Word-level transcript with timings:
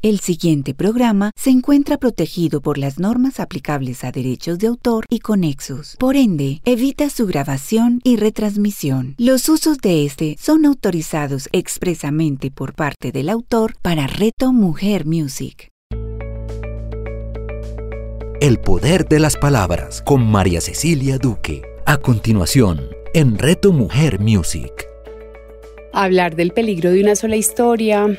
El 0.00 0.20
siguiente 0.20 0.74
programa 0.74 1.32
se 1.34 1.50
encuentra 1.50 1.96
protegido 1.96 2.60
por 2.60 2.78
las 2.78 3.00
normas 3.00 3.40
aplicables 3.40 4.04
a 4.04 4.12
derechos 4.12 4.60
de 4.60 4.68
autor 4.68 5.04
y 5.10 5.18
conexos. 5.18 5.96
Por 5.98 6.14
ende, 6.14 6.60
evita 6.64 7.10
su 7.10 7.26
grabación 7.26 8.00
y 8.04 8.14
retransmisión. 8.14 9.16
Los 9.18 9.48
usos 9.48 9.78
de 9.78 10.04
este 10.04 10.36
son 10.38 10.66
autorizados 10.66 11.48
expresamente 11.50 12.52
por 12.52 12.74
parte 12.74 13.10
del 13.10 13.28
autor 13.28 13.74
para 13.82 14.06
Reto 14.06 14.52
Mujer 14.52 15.04
Music. 15.04 15.72
El 18.40 18.60
poder 18.60 19.08
de 19.08 19.18
las 19.18 19.36
palabras 19.36 20.00
con 20.00 20.24
María 20.24 20.60
Cecilia 20.60 21.18
Duque. 21.18 21.62
A 21.86 21.96
continuación, 21.96 22.82
en 23.14 23.36
Reto 23.36 23.72
Mujer 23.72 24.20
Music. 24.20 24.86
Hablar 25.92 26.36
del 26.36 26.52
peligro 26.52 26.92
de 26.92 27.00
una 27.00 27.16
sola 27.16 27.34
historia 27.34 28.16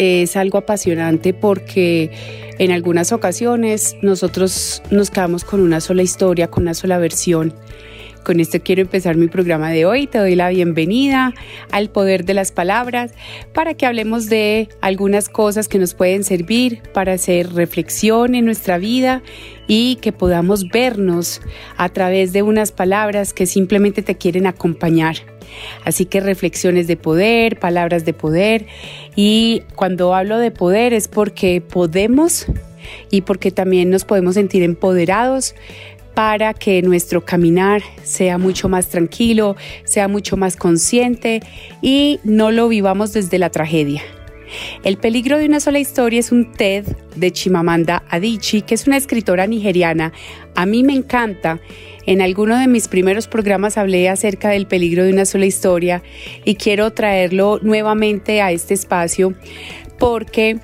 es 0.00 0.34
algo 0.34 0.56
apasionante 0.56 1.34
porque 1.34 2.10
en 2.58 2.72
algunas 2.72 3.12
ocasiones 3.12 3.96
nosotros 4.00 4.82
nos 4.90 5.10
quedamos 5.10 5.44
con 5.44 5.60
una 5.60 5.82
sola 5.82 6.02
historia, 6.02 6.48
con 6.48 6.62
una 6.62 6.72
sola 6.72 6.96
versión. 6.96 7.52
Con 8.24 8.38
esto 8.38 8.60
quiero 8.62 8.82
empezar 8.82 9.16
mi 9.16 9.28
programa 9.28 9.70
de 9.70 9.86
hoy. 9.86 10.06
Te 10.06 10.18
doy 10.18 10.34
la 10.34 10.50
bienvenida 10.50 11.32
al 11.70 11.90
poder 11.90 12.24
de 12.24 12.34
las 12.34 12.52
palabras 12.52 13.12
para 13.54 13.74
que 13.74 13.86
hablemos 13.86 14.28
de 14.28 14.68
algunas 14.80 15.28
cosas 15.28 15.68
que 15.68 15.78
nos 15.78 15.94
pueden 15.94 16.22
servir 16.22 16.82
para 16.92 17.14
hacer 17.14 17.52
reflexión 17.52 18.34
en 18.34 18.44
nuestra 18.44 18.78
vida 18.78 19.22
y 19.66 19.96
que 19.96 20.12
podamos 20.12 20.68
vernos 20.68 21.40
a 21.76 21.88
través 21.88 22.32
de 22.32 22.42
unas 22.42 22.72
palabras 22.72 23.32
que 23.32 23.46
simplemente 23.46 24.02
te 24.02 24.16
quieren 24.16 24.46
acompañar. 24.46 25.16
Así 25.84 26.04
que 26.04 26.20
reflexiones 26.20 26.86
de 26.86 26.96
poder, 26.96 27.58
palabras 27.58 28.04
de 28.04 28.12
poder. 28.12 28.66
Y 29.16 29.62
cuando 29.74 30.14
hablo 30.14 30.38
de 30.38 30.50
poder 30.50 30.92
es 30.92 31.08
porque 31.08 31.60
podemos 31.60 32.46
y 33.10 33.22
porque 33.22 33.50
también 33.50 33.90
nos 33.90 34.04
podemos 34.04 34.34
sentir 34.34 34.62
empoderados 34.62 35.54
para 36.20 36.52
que 36.52 36.82
nuestro 36.82 37.24
caminar 37.24 37.80
sea 38.02 38.36
mucho 38.36 38.68
más 38.68 38.88
tranquilo, 38.88 39.56
sea 39.84 40.06
mucho 40.06 40.36
más 40.36 40.54
consciente 40.54 41.40
y 41.80 42.20
no 42.24 42.50
lo 42.50 42.68
vivamos 42.68 43.14
desde 43.14 43.38
la 43.38 43.48
tragedia. 43.48 44.02
El 44.84 44.98
peligro 44.98 45.38
de 45.38 45.46
una 45.46 45.60
sola 45.60 45.78
historia 45.78 46.20
es 46.20 46.30
un 46.30 46.52
TED 46.52 46.84
de 47.16 47.32
Chimamanda 47.32 48.02
Adichie, 48.10 48.60
que 48.60 48.74
es 48.74 48.86
una 48.86 48.98
escritora 48.98 49.46
nigeriana. 49.46 50.12
A 50.54 50.66
mí 50.66 50.84
me 50.84 50.92
encanta 50.92 51.58
en 52.04 52.20
alguno 52.20 52.58
de 52.58 52.66
mis 52.66 52.88
primeros 52.88 53.26
programas 53.26 53.78
hablé 53.78 54.10
acerca 54.10 54.50
del 54.50 54.66
peligro 54.66 55.04
de 55.04 55.14
una 55.14 55.24
sola 55.24 55.46
historia 55.46 56.02
y 56.44 56.56
quiero 56.56 56.90
traerlo 56.90 57.60
nuevamente 57.62 58.42
a 58.42 58.52
este 58.52 58.74
espacio 58.74 59.32
porque 59.98 60.58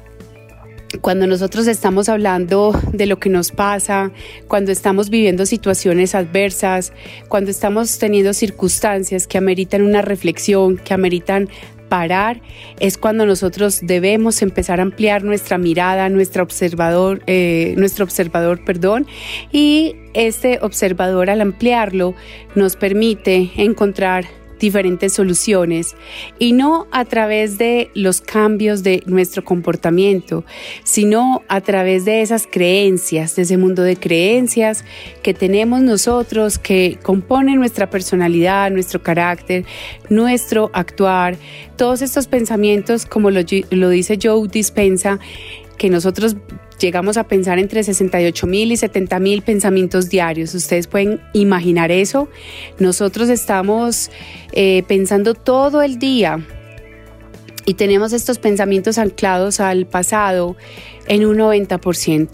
cuando 1.01 1.27
nosotros 1.27 1.67
estamos 1.67 2.09
hablando 2.09 2.73
de 2.93 3.07
lo 3.07 3.19
que 3.19 3.29
nos 3.29 3.51
pasa, 3.51 4.13
cuando 4.49 4.73
estamos 4.73 5.11
viviendo 5.11 5.47
situaciones 5.47 6.15
adversas, 6.15 6.93
cuando 7.29 7.51
estamos 7.51 7.99
teniendo 7.99 8.33
circunstancias 8.33 9.27
que 9.27 9.39
ameritan 9.39 9.83
una 9.83 10.03
reflexión, 10.03 10.77
que 10.79 10.95
ameritan 10.95 11.49
parar 11.89 12.41
es 12.81 12.99
cuando 12.99 13.27
nosotros 13.27 13.81
debemos 13.83 14.43
empezar 14.43 14.81
a 14.81 14.83
ampliar 14.83 15.23
nuestra 15.23 15.59
mirada, 15.59 16.09
nuestro 16.09 16.43
observador, 16.43 17.23
eh, 17.27 17.75
nuestro 17.77 18.05
observador, 18.05 18.65
perdón, 18.65 19.07
y 19.53 19.97
este 20.15 20.59
observador 20.63 21.31
al 21.31 21.41
ampliarlo 21.41 22.15
nos 22.55 22.77
permite 22.77 23.53
encontrar 23.57 24.27
diferentes 24.59 25.13
soluciones 25.13 25.95
y 26.39 26.53
no 26.53 26.87
a 26.91 27.05
través 27.05 27.59
de 27.59 27.91
los 27.95 28.21
cambios 28.21 28.83
de 28.83 29.03
nuestro 29.07 29.45
comportamiento, 29.45 30.45
sino 30.85 31.43
a 31.49 31.61
través 31.61 32.05
de 32.05 32.23
esas 32.23 32.47
creencias, 32.47 33.37
de 33.37 33.43
ese 33.43 33.57
mundo 33.57 33.83
de 33.83 33.97
creencias 33.97 34.85
que 35.23 35.35
tenemos 35.35 35.83
nosotros, 35.83 36.59
que 36.59 36.99
componen 37.03 37.57
nuestra 37.57 37.91
personalidad, 37.91 38.71
nuestro 38.71 39.03
carácter, 39.03 39.65
nuestro 40.09 40.71
actuar, 40.73 41.37
todos 41.77 42.03
estos 42.03 42.27
pensamientos, 42.27 43.07
como 43.07 43.31
lo, 43.31 43.43
dice 43.43 44.19
Joe 44.23 44.49
Dispensa, 44.49 45.19
que 45.77 45.91
nosotros 45.91 46.37
llegamos 46.79 47.17
a 47.17 47.25
pensar 47.25 47.59
entre 47.59 47.83
68 47.83 48.47
mil 48.47 48.73
y 48.73 48.77
70 48.77 49.19
mil 49.21 49.43
pensamientos 49.43 50.09
diarios. 50.09 50.55
Ustedes 50.55 50.87
pueden 50.87 51.21
imaginar 51.33 51.91
eso. 51.91 52.29
Nosotros 52.79 53.29
estamos 53.29 54.11
eh, 54.53 54.83
pensando 54.87 55.35
todo 55.35 55.83
el 55.83 55.99
día 55.99 56.45
y 57.65 57.75
tenemos 57.75 58.13
estos 58.13 58.39
pensamientos 58.39 58.99
anclados 58.99 59.61
al 59.61 59.87
pasado 59.87 60.57
en 61.09 61.27
un 61.27 61.39
90%. 61.39 62.29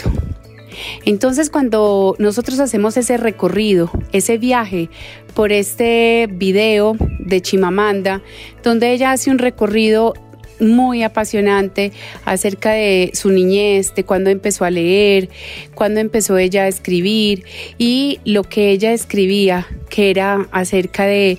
Entonces 1.04 1.50
cuando 1.50 2.16
nosotros 2.18 2.58
hacemos 2.58 2.96
ese 2.96 3.16
recorrido, 3.16 3.90
ese 4.12 4.38
viaje 4.38 4.88
por 5.34 5.52
este 5.52 6.28
video 6.30 6.96
de 7.18 7.40
Chimamanda, 7.40 8.22
donde 8.62 8.92
ella 8.92 9.12
hace 9.12 9.30
un 9.30 9.38
recorrido 9.38 10.14
muy 10.62 11.02
apasionante 11.02 11.92
acerca 12.24 12.72
de 12.72 13.10
su 13.14 13.30
niñez, 13.30 13.94
de 13.94 14.04
cuando 14.04 14.30
empezó 14.30 14.64
a 14.64 14.70
leer, 14.70 15.28
cuando 15.74 16.00
empezó 16.00 16.38
ella 16.38 16.64
a 16.64 16.68
escribir 16.68 17.44
y 17.78 18.20
lo 18.24 18.44
que 18.44 18.70
ella 18.70 18.92
escribía, 18.92 19.66
que 19.90 20.10
era 20.10 20.48
acerca 20.52 21.04
de, 21.04 21.38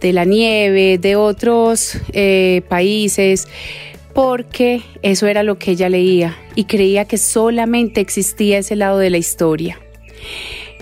la 0.00 0.24
nieve, 0.24 0.96
de 0.98 1.16
otros 1.16 1.98
eh, 2.12 2.62
países, 2.68 3.48
porque 4.14 4.82
eso 5.02 5.26
era 5.26 5.42
lo 5.42 5.58
que 5.58 5.72
ella 5.72 5.88
leía 5.88 6.36
y 6.54 6.64
creía 6.64 7.04
que 7.04 7.18
solamente 7.18 8.00
existía 8.00 8.58
ese 8.58 8.76
lado 8.76 8.98
de 8.98 9.10
la 9.10 9.18
historia. 9.18 9.78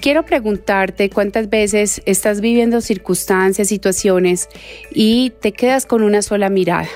Quiero 0.01 0.25
preguntarte 0.25 1.11
cuántas 1.11 1.51
veces 1.51 2.03
estás 2.07 2.41
viviendo 2.41 2.81
circunstancias, 2.81 3.67
situaciones 3.67 4.49
y 4.93 5.33
te 5.41 5.51
quedas 5.51 5.87
con 5.87 6.03
una 6.03 6.23
sola 6.23 6.51
mirada 6.51 6.89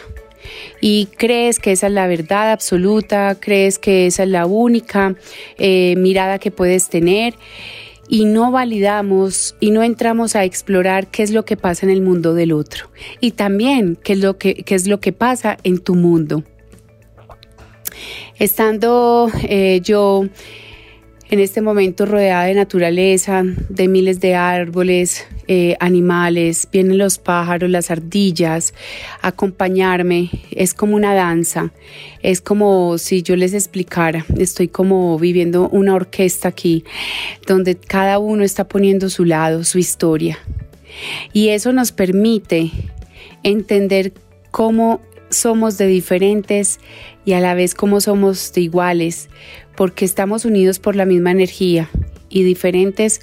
y 0.80 1.06
crees 1.16 1.58
que 1.58 1.72
esa 1.72 1.86
es 1.86 1.92
la 1.92 2.06
verdad 2.06 2.52
absoluta, 2.52 3.36
crees 3.38 3.78
que 3.78 4.06
esa 4.06 4.24
es 4.24 4.28
la 4.28 4.46
única 4.46 5.14
eh, 5.58 5.94
mirada 5.96 6.38
que 6.38 6.50
puedes 6.50 6.88
tener 6.88 7.34
y 8.08 8.24
no 8.24 8.50
validamos 8.50 9.56
y 9.60 9.70
no 9.70 9.82
entramos 9.82 10.36
a 10.36 10.44
explorar 10.44 11.06
qué 11.06 11.22
es 11.22 11.30
lo 11.30 11.44
que 11.44 11.56
pasa 11.56 11.86
en 11.86 11.90
el 11.90 12.02
mundo 12.02 12.34
del 12.34 12.52
otro 12.52 12.90
y 13.20 13.32
también 13.32 13.96
qué 14.02 14.14
es 14.14 14.18
lo 14.18 14.36
que, 14.38 14.54
qué 14.54 14.74
es 14.74 14.86
lo 14.86 15.00
que 15.00 15.12
pasa 15.12 15.56
en 15.62 15.78
tu 15.78 15.94
mundo. 15.94 16.42
Estando 18.38 19.30
eh, 19.44 19.80
yo 19.82 20.26
en 21.32 21.40
este 21.40 21.62
momento 21.62 22.04
rodeada 22.04 22.44
de 22.44 22.52
naturaleza, 22.54 23.42
de 23.42 23.88
miles 23.88 24.20
de 24.20 24.34
árboles, 24.34 25.26
eh, 25.48 25.78
animales, 25.80 26.68
vienen 26.70 26.98
los 26.98 27.16
pájaros, 27.16 27.70
las 27.70 27.90
ardillas, 27.90 28.74
acompañarme, 29.22 30.28
es 30.50 30.74
como 30.74 30.94
una 30.94 31.14
danza, 31.14 31.72
es 32.20 32.42
como 32.42 32.98
si 32.98 33.22
yo 33.22 33.34
les 33.36 33.54
explicara, 33.54 34.26
estoy 34.36 34.68
como 34.68 35.18
viviendo 35.18 35.70
una 35.70 35.94
orquesta 35.94 36.48
aquí, 36.48 36.84
donde 37.46 37.76
cada 37.76 38.18
uno 38.18 38.44
está 38.44 38.68
poniendo 38.68 39.08
su 39.08 39.24
lado, 39.24 39.64
su 39.64 39.78
historia. 39.78 40.38
Y 41.32 41.48
eso 41.48 41.72
nos 41.72 41.92
permite 41.92 42.70
entender 43.42 44.12
cómo 44.50 45.00
somos 45.32 45.78
de 45.78 45.86
diferentes 45.86 46.78
y 47.24 47.32
a 47.32 47.40
la 47.40 47.54
vez 47.54 47.74
cómo 47.74 48.00
somos 48.00 48.52
de 48.52 48.60
iguales, 48.60 49.28
porque 49.76 50.04
estamos 50.04 50.44
unidos 50.44 50.78
por 50.78 50.96
la 50.96 51.04
misma 51.04 51.30
energía 51.30 51.90
y 52.28 52.44
diferentes 52.44 53.20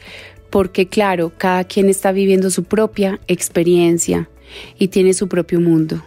porque 0.49 0.87
claro, 0.87 1.31
cada 1.37 1.63
quien 1.63 1.89
está 1.89 2.11
viviendo 2.11 2.49
su 2.49 2.63
propia 2.63 3.19
experiencia 3.27 4.29
y 4.77 4.87
tiene 4.87 5.13
su 5.13 5.27
propio 5.27 5.61
mundo. 5.61 6.03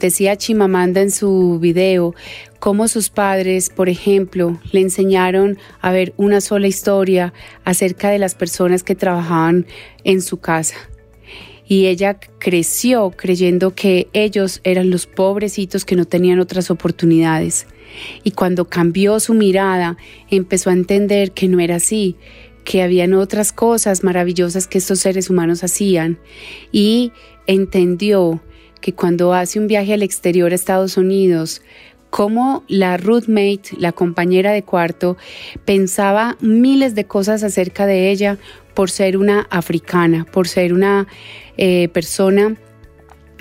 Decía 0.00 0.36
Chimamanda 0.36 1.00
en 1.00 1.12
su 1.12 1.58
video 1.60 2.14
cómo 2.58 2.88
sus 2.88 3.10
padres, 3.10 3.70
por 3.70 3.88
ejemplo, 3.88 4.60
le 4.72 4.80
enseñaron 4.80 5.56
a 5.80 5.92
ver 5.92 6.14
una 6.16 6.40
sola 6.40 6.66
historia 6.66 7.32
acerca 7.64 8.10
de 8.10 8.18
las 8.18 8.34
personas 8.34 8.82
que 8.82 8.96
trabajaban 8.96 9.66
en 10.02 10.20
su 10.20 10.38
casa. 10.38 10.74
Y 11.66 11.86
ella 11.86 12.18
creció 12.38 13.10
creyendo 13.10 13.74
que 13.74 14.08
ellos 14.12 14.60
eran 14.64 14.90
los 14.90 15.06
pobrecitos 15.06 15.84
que 15.84 15.96
no 15.96 16.04
tenían 16.04 16.40
otras 16.40 16.70
oportunidades. 16.70 17.66
Y 18.22 18.32
cuando 18.32 18.66
cambió 18.66 19.20
su 19.20 19.34
mirada, 19.34 19.96
empezó 20.30 20.70
a 20.70 20.74
entender 20.74 21.32
que 21.32 21.48
no 21.48 21.60
era 21.60 21.76
así, 21.76 22.16
que 22.64 22.82
habían 22.82 23.14
otras 23.14 23.52
cosas 23.52 24.02
maravillosas 24.02 24.66
que 24.66 24.78
estos 24.78 25.00
seres 25.00 25.30
humanos 25.30 25.62
hacían 25.62 26.18
y 26.72 27.12
entendió 27.46 28.42
que 28.80 28.92
cuando 28.94 29.32
hace 29.32 29.58
un 29.58 29.66
viaje 29.66 29.94
al 29.94 30.02
exterior 30.02 30.52
a 30.52 30.54
Estados 30.54 30.96
Unidos, 30.96 31.62
como 32.14 32.62
la 32.68 32.96
roommate, 32.96 33.70
la 33.76 33.90
compañera 33.90 34.52
de 34.52 34.62
cuarto, 34.62 35.16
pensaba 35.64 36.36
miles 36.40 36.94
de 36.94 37.06
cosas 37.06 37.42
acerca 37.42 37.86
de 37.86 38.12
ella 38.12 38.38
por 38.72 38.88
ser 38.88 39.16
una 39.16 39.48
africana, 39.50 40.24
por 40.24 40.46
ser 40.46 40.72
una 40.72 41.08
eh, 41.56 41.88
persona 41.88 42.54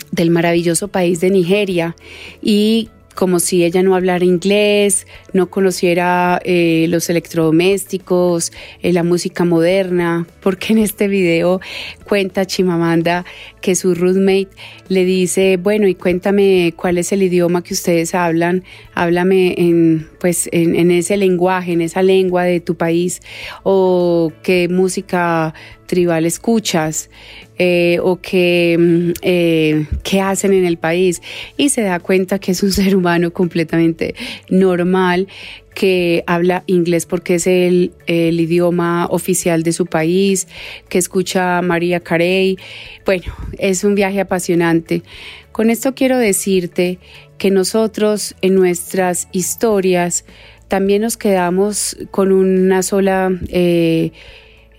del 0.10 0.32
maravilloso 0.32 0.88
país 0.88 1.20
de 1.20 1.30
Nigeria. 1.30 1.96
Y 2.42 2.90
como 3.14 3.40
si 3.40 3.64
ella 3.64 3.84
no 3.84 3.96
hablara 3.96 4.26
inglés, 4.26 5.06
no 5.34 5.52
conociera 5.52 6.42
eh, 6.44 6.88
los 6.90 7.12
electrodomésticos, 7.12 8.52
eh, 8.82 8.92
la 8.92 9.04
música 9.04 9.46
moderna, 9.46 10.26
porque 10.42 10.74
en 10.74 10.80
este 10.80 11.08
video 11.08 11.62
cuenta 12.06 12.48
Chimamanda 12.48 13.24
que 13.64 13.76
su 13.76 13.96
roommate 13.96 14.50
le 14.90 15.06
dice, 15.06 15.56
bueno, 15.56 15.88
y 15.88 15.96
cuéntame 15.96 16.74
cuál 16.76 16.98
es 16.98 17.14
el 17.14 17.24
idioma 17.24 17.64
que 17.64 17.74
ustedes 17.74 18.14
hablan, 18.14 18.66
háblame 18.94 19.56
en, 19.58 20.10
pues, 20.20 20.50
en, 20.52 20.92
ese 20.92 21.16
lenguaje, 21.16 21.72
en 21.72 21.80
esa 21.80 22.04
lengua 22.04 22.44
de 22.44 22.60
tu 22.60 22.76
país, 22.76 23.22
o 23.64 24.34
qué 24.44 24.68
música 24.68 25.54
tribal 25.86 26.26
escuchas 26.26 27.10
eh, 27.58 28.00
o 28.02 28.20
qué, 28.20 28.76
mm, 28.78 29.12
eh, 29.22 29.86
qué 30.04 30.22
hacen 30.22 30.52
en 30.54 30.66
el 30.66 30.78
país 30.78 31.22
y 31.56 31.70
se 31.70 31.84
da 31.84 32.00
cuenta 32.00 32.40
que 32.40 32.52
es 32.52 32.64
un 32.64 32.72
ser 32.74 32.96
humano 32.96 33.32
completamente 33.32 34.16
normal 34.50 35.28
que 35.74 36.24
habla 36.28 36.64
inglés 36.68 37.06
porque 37.06 37.36
es 37.36 37.48
el, 37.48 37.94
idioma 38.08 39.08
oficial 39.08 39.64
de 39.64 39.74
su 39.74 39.86
país, 39.86 40.48
que 40.90 40.98
escucha 40.98 41.58
a 41.58 41.62
María 41.62 42.00
Carey. 42.00 42.58
Bueno, 43.06 43.34
es 43.58 43.84
un 43.84 43.96
viaje 43.96 44.22
apasionante. 44.22 45.04
Con 45.52 45.70
esto 45.70 45.94
quiero 45.96 46.18
decirte 46.18 47.00
que 47.38 47.52
nosotros 47.52 48.36
en 48.42 48.56
nuestras 48.56 49.28
historias 49.32 50.26
también 50.68 51.02
nos 51.02 51.18
quedamos 51.18 51.98
con 52.10 52.32
una 52.32 52.82
sola 52.82 53.32
eh, 53.50 54.12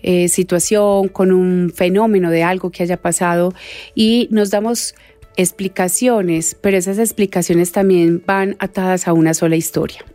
eh, 0.03 0.27
situación, 0.27 1.07
con 1.07 1.31
un 1.31 1.71
fenómeno 1.73 2.29
de 2.29 2.43
algo 2.43 2.69
que 2.69 2.83
haya 2.83 2.97
pasado 2.97 3.53
y 3.95 4.27
nos 4.31 4.49
damos 4.49 4.95
explicaciones, 5.37 6.55
pero 6.59 6.77
esas 6.77 6.99
explicaciones 6.99 7.71
también 7.71 8.21
van 8.25 8.55
atadas 8.59 9.07
a 9.07 9.13
una 9.13 9.33
sola 9.33 9.55
historia. 9.55 10.05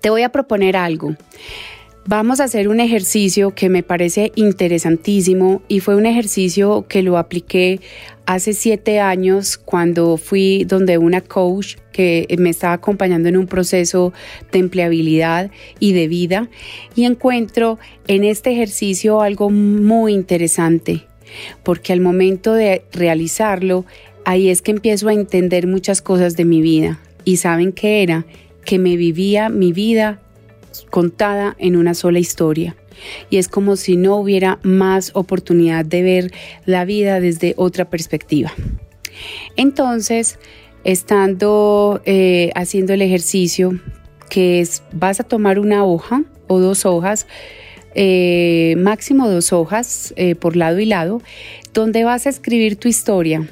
Te 0.00 0.10
voy 0.10 0.22
a 0.22 0.30
proponer 0.30 0.76
algo. 0.76 1.16
Vamos 2.06 2.40
a 2.40 2.44
hacer 2.44 2.68
un 2.68 2.80
ejercicio 2.80 3.54
que 3.54 3.68
me 3.68 3.82
parece 3.82 4.32
interesantísimo 4.34 5.62
y 5.68 5.80
fue 5.80 5.96
un 5.96 6.06
ejercicio 6.06 6.86
que 6.88 7.02
lo 7.02 7.18
apliqué 7.18 7.80
hace 8.24 8.54
siete 8.54 9.00
años 9.00 9.58
cuando 9.58 10.16
fui 10.16 10.64
donde 10.64 10.96
una 10.98 11.20
coach 11.20 11.76
que 11.92 12.26
me 12.38 12.50
estaba 12.50 12.72
acompañando 12.72 13.28
en 13.28 13.36
un 13.36 13.46
proceso 13.46 14.14
de 14.50 14.60
empleabilidad 14.60 15.50
y 15.78 15.92
de 15.92 16.08
vida 16.08 16.48
y 16.96 17.04
encuentro 17.04 17.78
en 18.08 18.24
este 18.24 18.50
ejercicio 18.50 19.20
algo 19.20 19.50
muy 19.50 20.14
interesante 20.14 21.06
porque 21.62 21.92
al 21.92 22.00
momento 22.00 22.54
de 22.54 22.82
realizarlo 22.92 23.84
ahí 24.24 24.48
es 24.48 24.62
que 24.62 24.70
empiezo 24.70 25.08
a 25.08 25.12
entender 25.12 25.66
muchas 25.66 26.02
cosas 26.02 26.36
de 26.36 26.44
mi 26.44 26.62
vida 26.62 26.98
y 27.24 27.36
saben 27.36 27.72
qué 27.72 28.02
era 28.02 28.24
que 28.70 28.78
me 28.78 28.96
vivía 28.96 29.48
mi 29.48 29.72
vida 29.72 30.20
contada 30.90 31.56
en 31.58 31.74
una 31.74 31.92
sola 31.92 32.20
historia. 32.20 32.76
Y 33.28 33.38
es 33.38 33.48
como 33.48 33.74
si 33.74 33.96
no 33.96 34.14
hubiera 34.14 34.60
más 34.62 35.10
oportunidad 35.14 35.84
de 35.84 36.02
ver 36.02 36.32
la 36.66 36.84
vida 36.84 37.18
desde 37.18 37.54
otra 37.56 37.90
perspectiva. 37.90 38.52
Entonces, 39.56 40.38
estando 40.84 42.00
eh, 42.04 42.52
haciendo 42.54 42.92
el 42.92 43.02
ejercicio, 43.02 43.76
que 44.28 44.60
es, 44.60 44.84
vas 44.92 45.18
a 45.18 45.24
tomar 45.24 45.58
una 45.58 45.84
hoja 45.84 46.22
o 46.46 46.60
dos 46.60 46.86
hojas, 46.86 47.26
eh, 47.96 48.76
máximo 48.78 49.28
dos 49.28 49.52
hojas 49.52 50.14
eh, 50.14 50.36
por 50.36 50.54
lado 50.54 50.78
y 50.78 50.86
lado, 50.86 51.20
donde 51.74 52.04
vas 52.04 52.26
a 52.26 52.30
escribir 52.30 52.76
tu 52.76 52.86
historia 52.86 53.48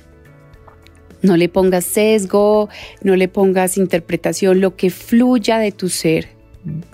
no 1.22 1.36
le 1.36 1.48
pongas 1.48 1.84
sesgo, 1.84 2.68
no 3.02 3.16
le 3.16 3.28
pongas 3.28 3.76
interpretación, 3.76 4.60
lo 4.60 4.76
que 4.76 4.90
fluya 4.90 5.58
de 5.58 5.72
tu 5.72 5.88
ser. 5.88 6.28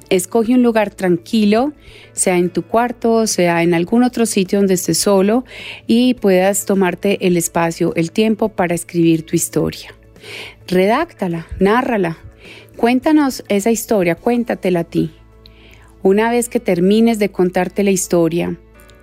Escoge 0.09 0.55
un 0.55 0.63
lugar 0.63 0.91
tranquilo, 0.91 1.73
sea 2.13 2.37
en 2.39 2.51
tu 2.51 2.63
cuarto, 2.63 3.27
sea 3.27 3.63
en 3.63 3.75
algún 3.75 4.03
otro 4.03 4.27
sitio 4.27 4.59
donde 4.59 4.75
estés 4.75 4.99
solo 4.99 5.45
y 5.87 6.15
puedas 6.15 6.65
tomarte 6.67 7.27
el 7.27 7.37
espacio, 7.37 7.93
el 7.97 8.13
tiempo 8.13 8.51
para 8.51 8.75
escribir 8.75 9.25
tu 9.25 9.37
historia. 9.37 9.95
Redáctala, 10.69 11.47
nárrala, 11.59 12.19
cuéntanos 12.77 13.43
esa 13.49 13.71
historia, 13.71 14.15
cuéntatela 14.15 14.81
a 14.81 14.85
ti. 14.85 15.11
Una 16.03 16.31
vez 16.31 16.49
que 16.49 16.61
termines 16.61 17.19
de 17.19 17.31
contarte 17.31 17.83
la 17.83 17.91
historia, 17.91 18.59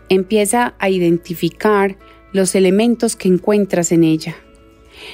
empieza 0.10 0.76
a 0.78 0.90
identificar 0.90 1.98
los 2.32 2.56
elementos 2.56 3.16
que 3.16 3.28
encuentras 3.28 3.92
en 3.92 4.04
ella. 4.04 4.36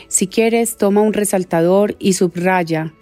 Si 0.07 0.27
quieres, 0.27 0.77
toma 0.77 1.01
un 1.01 1.13
resaltador 1.13 1.95
y 1.99 2.13
subraya 2.13 2.93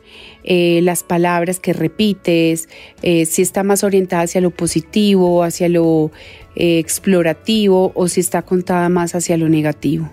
eh, 0.43 0.79
las 0.83 1.03
palabras 1.03 1.59
que 1.59 1.73
repites, 1.73 2.69
eh, 3.01 3.25
si 3.25 3.41
está 3.41 3.63
más 3.63 3.83
orientada 3.83 4.23
hacia 4.23 4.41
lo 4.41 4.51
positivo, 4.51 5.43
hacia 5.43 5.69
lo 5.69 6.11
eh, 6.55 6.77
explorativo 6.79 7.91
o 7.95 8.07
si 8.07 8.19
está 8.19 8.43
contada 8.43 8.89
más 8.89 9.15
hacia 9.15 9.37
lo 9.37 9.49
negativo. 9.49 10.09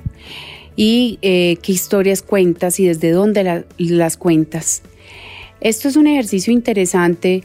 Y 0.75 1.19
qué 1.21 1.59
historias 1.67 2.23
cuentas 2.23 2.81
y 2.81 2.87
desde 2.87 3.11
dónde 3.11 3.65
las 3.77 4.17
cuentas. 4.17 4.83
Esto 5.61 5.87
es 5.87 5.97
un 5.97 6.07
ejercicio 6.07 6.51
interesante 6.51 7.45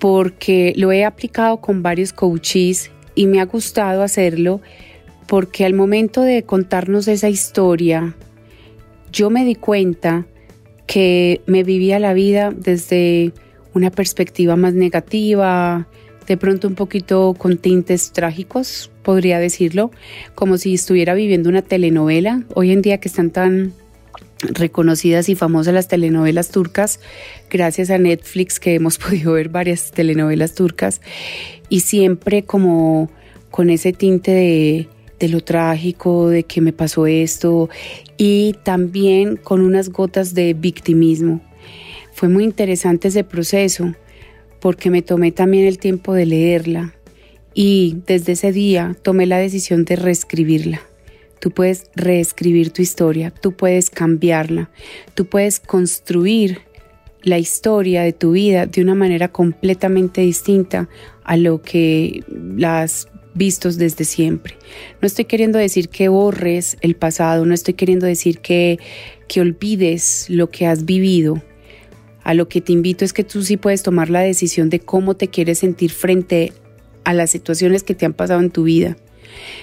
porque 0.00 0.72
lo 0.76 0.90
he 0.90 1.04
aplicado 1.04 1.58
con 1.58 1.84
varios 1.84 2.12
coaches 2.12 2.90
y 3.14 3.28
me 3.28 3.40
ha 3.40 3.44
gustado 3.44 4.02
hacerlo 4.02 4.60
porque 5.26 5.64
al 5.64 5.74
momento 5.74 6.22
de 6.22 6.42
contarnos 6.42 7.06
esa 7.08 7.28
historia, 7.28 8.14
yo 9.16 9.30
me 9.30 9.46
di 9.46 9.54
cuenta 9.54 10.26
que 10.86 11.40
me 11.46 11.62
vivía 11.62 11.98
la 11.98 12.12
vida 12.12 12.52
desde 12.54 13.32
una 13.72 13.90
perspectiva 13.90 14.56
más 14.56 14.74
negativa, 14.74 15.88
de 16.26 16.36
pronto 16.36 16.68
un 16.68 16.74
poquito 16.74 17.34
con 17.38 17.56
tintes 17.56 18.12
trágicos, 18.12 18.90
podría 19.02 19.38
decirlo, 19.38 19.90
como 20.34 20.58
si 20.58 20.74
estuviera 20.74 21.14
viviendo 21.14 21.48
una 21.48 21.62
telenovela. 21.62 22.42
Hoy 22.54 22.72
en 22.72 22.82
día 22.82 22.98
que 22.98 23.08
están 23.08 23.30
tan 23.30 23.72
reconocidas 24.42 25.30
y 25.30 25.34
famosas 25.34 25.72
las 25.72 25.88
telenovelas 25.88 26.50
turcas, 26.50 27.00
gracias 27.48 27.88
a 27.88 27.96
Netflix 27.96 28.60
que 28.60 28.74
hemos 28.74 28.98
podido 29.02 29.32
ver 29.32 29.48
varias 29.48 29.92
telenovelas 29.92 30.54
turcas 30.54 31.00
y 31.70 31.80
siempre 31.80 32.42
como 32.42 33.10
con 33.50 33.70
ese 33.70 33.94
tinte 33.94 34.32
de 34.32 34.88
de 35.18 35.28
lo 35.28 35.40
trágico, 35.42 36.28
de 36.28 36.44
que 36.44 36.60
me 36.60 36.72
pasó 36.72 37.06
esto 37.06 37.68
y 38.16 38.54
también 38.62 39.36
con 39.36 39.60
unas 39.60 39.90
gotas 39.90 40.34
de 40.34 40.54
victimismo. 40.54 41.40
Fue 42.12 42.28
muy 42.28 42.44
interesante 42.44 43.08
ese 43.08 43.24
proceso 43.24 43.94
porque 44.60 44.90
me 44.90 45.02
tomé 45.02 45.32
también 45.32 45.66
el 45.66 45.78
tiempo 45.78 46.14
de 46.14 46.26
leerla 46.26 46.94
y 47.54 47.98
desde 48.06 48.32
ese 48.32 48.52
día 48.52 48.96
tomé 49.02 49.26
la 49.26 49.38
decisión 49.38 49.84
de 49.84 49.96
reescribirla. 49.96 50.80
Tú 51.40 51.50
puedes 51.50 51.90
reescribir 51.94 52.70
tu 52.70 52.82
historia, 52.82 53.30
tú 53.30 53.52
puedes 53.52 53.90
cambiarla, 53.90 54.70
tú 55.14 55.26
puedes 55.26 55.60
construir 55.60 56.60
la 57.22 57.38
historia 57.38 58.02
de 58.02 58.12
tu 58.12 58.32
vida 58.32 58.66
de 58.66 58.80
una 58.80 58.94
manera 58.94 59.28
completamente 59.28 60.20
distinta 60.20 60.88
a 61.24 61.36
lo 61.36 61.60
que 61.60 62.24
las 62.28 63.08
vistos 63.36 63.76
desde 63.76 64.04
siempre. 64.04 64.56
No 65.00 65.06
estoy 65.06 65.26
queriendo 65.26 65.58
decir 65.58 65.88
que 65.88 66.08
borres 66.08 66.76
el 66.80 66.96
pasado, 66.96 67.46
no 67.46 67.54
estoy 67.54 67.74
queriendo 67.74 68.06
decir 68.06 68.38
que, 68.40 68.78
que 69.28 69.40
olvides 69.40 70.26
lo 70.28 70.50
que 70.50 70.66
has 70.66 70.84
vivido. 70.84 71.42
A 72.24 72.34
lo 72.34 72.48
que 72.48 72.60
te 72.60 72.72
invito 72.72 73.04
es 73.04 73.12
que 73.12 73.22
tú 73.22 73.42
sí 73.42 73.56
puedes 73.56 73.82
tomar 73.82 74.10
la 74.10 74.20
decisión 74.20 74.68
de 74.68 74.80
cómo 74.80 75.14
te 75.14 75.28
quieres 75.28 75.60
sentir 75.60 75.92
frente 75.92 76.52
a 77.04 77.14
las 77.14 77.30
situaciones 77.30 77.84
que 77.84 77.94
te 77.94 78.04
han 78.04 78.14
pasado 78.14 78.40
en 78.40 78.50
tu 78.50 78.64
vida. 78.64 78.96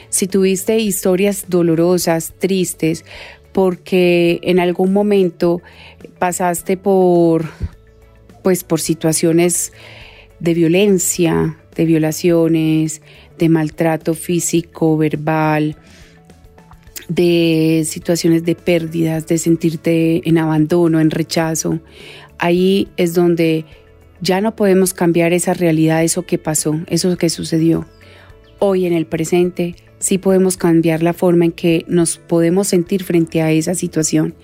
Si 0.10 0.27
tuviste 0.27 0.80
historias 0.80 1.46
dolorosas, 1.50 2.34
tristes, 2.39 3.03
porque 3.51 4.39
en 4.44 4.60
algún 4.60 4.94
momento 4.94 5.62
pasaste 6.20 6.77
por 6.77 7.46
pues 8.44 8.63
por 8.63 8.82
situaciones 8.82 9.72
de 10.39 10.53
violencia, 10.53 11.58
de 11.75 11.86
violaciones, 11.86 13.01
de 13.43 13.50
maltrato 13.50 14.13
físico, 14.13 14.97
verbal, 14.97 15.75
de 17.09 17.83
situaciones 17.85 18.45
de 18.45 18.55
pérdidas, 18.55 19.27
de 19.27 19.38
sentirte 19.38 20.27
en 20.27 20.38
abandono, 20.38 21.01
en 21.01 21.12
rechazo. 21.12 21.81
Ahí 22.38 22.88
es 22.95 23.13
donde 23.13 23.65
ya 24.21 24.39
no 24.39 24.55
podemos 24.55 24.93
cambiar 24.93 25.33
esa 25.33 25.53
realidad, 25.53 26.05
eso 26.05 26.25
que 26.25 26.38
pasó, 26.38 26.79
eso 26.88 27.17
que 27.17 27.29
sucedió. 27.29 27.85
Hoy 28.59 28.85
en 28.85 28.93
el 28.93 29.05
presente 29.05 29.75
sí 30.00 30.17
podemos 30.17 30.55
cambiar 30.55 31.03
la 31.03 31.12
forma 31.12 31.43
en 31.43 31.51
que 31.51 31.83
nos 31.89 32.17
podemos 32.17 32.69
sentir 32.69 33.03
frente 33.03 33.41
a 33.41 33.51
esa 33.51 33.75
situación. 33.75 34.35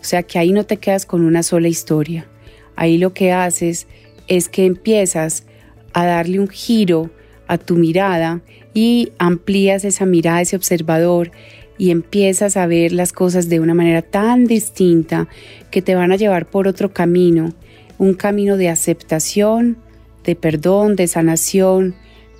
O 0.00 0.04
sea 0.04 0.22
que 0.22 0.38
ahí 0.38 0.52
no 0.52 0.64
te 0.64 0.76
quedas 0.76 1.04
con 1.04 1.24
una 1.24 1.42
sola 1.42 1.66
historia. 1.66 2.28
Ahí 2.76 2.96
lo 2.96 3.12
que 3.12 3.32
haces 3.32 3.88
es 4.28 4.48
que 4.48 4.66
empiezas 4.66 5.42
a 5.92 6.06
darle 6.06 6.38
un 6.38 6.48
giro 6.48 7.10
a 7.46 7.58
tu 7.58 7.76
mirada 7.76 8.40
y 8.74 9.12
amplías 9.18 9.84
esa 9.84 10.06
mirada, 10.06 10.40
ese 10.40 10.56
observador 10.56 11.30
y 11.78 11.90
empiezas 11.90 12.56
a 12.56 12.66
ver 12.66 12.92
las 12.92 13.12
cosas 13.12 13.48
de 13.48 13.60
una 13.60 13.74
manera 13.74 14.02
tan 14.02 14.46
distinta 14.46 15.28
que 15.70 15.82
te 15.82 15.94
van 15.94 16.12
a 16.12 16.16
llevar 16.16 16.46
por 16.46 16.68
otro 16.68 16.92
camino, 16.92 17.52
un 17.98 18.14
camino 18.14 18.56
de 18.56 18.68
aceptación, 18.68 19.76
de 20.24 20.36
perdón, 20.36 20.96
de 20.96 21.06
sanación, 21.06 21.94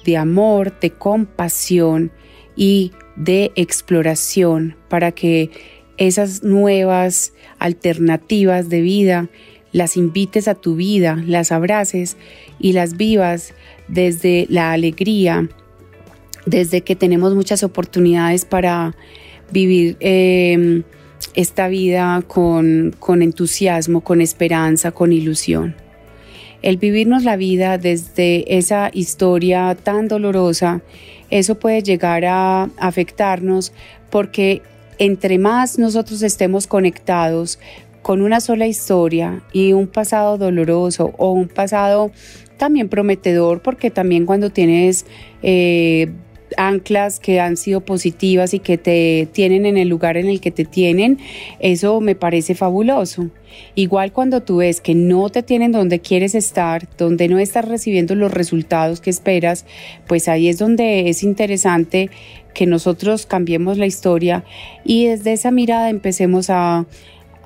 de 0.05 0.17
amor, 0.17 0.79
de 0.81 0.91
compasión 0.91 2.11
y 2.57 2.93
de 3.17 3.53
exploración 3.57 4.77
para 4.89 5.13
que 5.13 5.51
esas 5.97 6.43
nuevas 6.43 7.33
alternativas 7.59 8.69
de 8.69 8.81
vida 8.81 9.29
las 9.73 9.97
invites 9.97 10.49
a 10.49 10.55
tu 10.55 10.75
vida, 10.75 11.23
las 11.27 11.53
abraces 11.53 12.17
y 12.59 12.73
las 12.73 12.97
vivas 12.97 13.53
desde 13.89 14.47
la 14.49 14.73
alegría, 14.73 15.49
desde 16.45 16.81
que 16.83 16.97
tenemos 16.97 17.35
muchas 17.35 17.63
oportunidades 17.63 18.45
para 18.45 18.95
vivir 19.51 19.97
em, 20.01 20.83
esta 21.35 21.69
vida 21.69 22.23
con, 22.27 22.95
con 22.99 23.23
entusiasmo, 23.23 24.01
con 24.01 24.21
esperanza, 24.21 24.93
con 24.93 25.13
ilusión. 25.13 25.75
El 26.63 26.79
vivirnos 26.79 27.25
la 27.25 27.37
vida 27.37 27.79
desde 27.79 28.57
esa 28.57 28.91
historia 28.93 29.77
tan 29.81 30.09
dolorosa, 30.09 30.83
eso 31.31 31.57
puede 31.57 31.83
llegar 31.83 32.25
a 32.25 32.71
afectarnos 32.79 33.73
porque 34.11 34.63
entre 34.99 35.39
más 35.39 35.79
nosotros 35.79 36.23
estemos 36.23 36.67
conectados 36.67 37.59
con 38.03 38.23
una 38.23 38.41
sola 38.41 38.67
historia 38.67 39.43
y 39.53 39.73
un 39.73 39.89
pasado 39.89 40.39
doloroso 40.39 41.13
o 41.19 41.33
un 41.33 41.49
pasado 41.49 42.13
también 42.57 42.89
prometedor, 42.89 43.63
porque 43.63 43.91
también 43.91 44.27
cuando 44.27 44.51
tienes 44.51 45.07
eh, 45.43 46.09
anclas 46.57 47.21
que 47.21 47.41
han 47.41 47.57
sido 47.57 47.81
positivas 47.81 48.55
y 48.55 48.61
que 48.61 48.79
te 48.79 49.29
tienen 49.33 49.67
en 49.67 49.77
el 49.77 49.89
lugar 49.89 50.17
en 50.17 50.29
el 50.29 50.41
que 50.41 50.51
te 50.51 50.65
tienen, 50.65 51.19
eso 51.61 52.01
me 52.01 52.15
parece 52.15 52.55
fabuloso. 52.55 53.31
Igual 53.75 54.13
cuando 54.13 54.43
tú 54.43 54.59
ves 54.59 54.81
que 54.81 54.95
no 54.95 55.31
te 55.31 55.43
tienen 55.43 55.73
donde 55.73 56.01
quieres 56.01 56.35
estar, 56.35 56.89
donde 56.99 57.29
no 57.29 57.39
estás 57.39 57.65
recibiendo 57.67 58.15
los 58.15 58.33
resultados 58.33 59.01
que 59.01 59.11
esperas, 59.11 59.65
pues 60.07 60.29
ahí 60.29 60.49
es 60.49 60.59
donde 60.59 61.09
es 61.09 61.23
interesante 61.23 62.11
que 62.55 62.67
nosotros 62.67 63.27
cambiemos 63.27 63.79
la 63.79 63.87
historia 63.87 64.45
y 64.85 65.07
desde 65.07 65.33
esa 65.33 65.51
mirada 65.51 65.91
empecemos 65.91 66.49
a, 66.51 66.87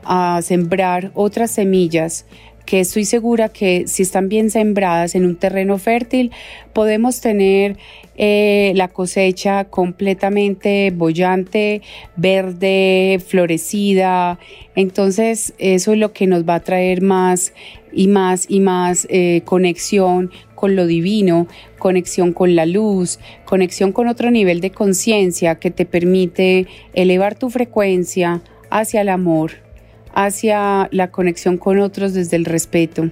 a 0.04 0.40
sembrar 0.42 1.10
otras 1.14 1.50
semillas 1.50 2.26
que 2.70 2.78
estoy 2.78 3.04
segura 3.04 3.48
que 3.48 3.88
si 3.88 4.04
están 4.04 4.28
bien 4.28 4.48
sembradas 4.48 5.16
en 5.16 5.24
un 5.24 5.34
terreno 5.34 5.76
fértil, 5.76 6.30
podemos 6.72 7.20
tener 7.20 7.76
eh, 8.16 8.70
la 8.76 8.86
cosecha 8.86 9.64
completamente 9.64 10.92
bollante, 10.94 11.82
verde, 12.14 13.20
florecida. 13.26 14.38
Entonces 14.76 15.52
eso 15.58 15.94
es 15.94 15.98
lo 15.98 16.12
que 16.12 16.28
nos 16.28 16.48
va 16.48 16.54
a 16.54 16.60
traer 16.60 17.02
más 17.02 17.54
y 17.92 18.06
más 18.06 18.46
y 18.48 18.60
más 18.60 19.08
eh, 19.10 19.42
conexión 19.44 20.30
con 20.54 20.76
lo 20.76 20.86
divino, 20.86 21.48
conexión 21.76 22.32
con 22.32 22.54
la 22.54 22.66
luz, 22.66 23.18
conexión 23.46 23.90
con 23.90 24.06
otro 24.06 24.30
nivel 24.30 24.60
de 24.60 24.70
conciencia 24.70 25.56
que 25.56 25.72
te 25.72 25.86
permite 25.86 26.68
elevar 26.92 27.34
tu 27.34 27.50
frecuencia 27.50 28.42
hacia 28.70 29.00
el 29.00 29.08
amor 29.08 29.69
hacia 30.12 30.88
la 30.92 31.10
conexión 31.10 31.58
con 31.58 31.78
otros 31.78 32.14
desde 32.14 32.36
el 32.36 32.44
respeto. 32.44 33.10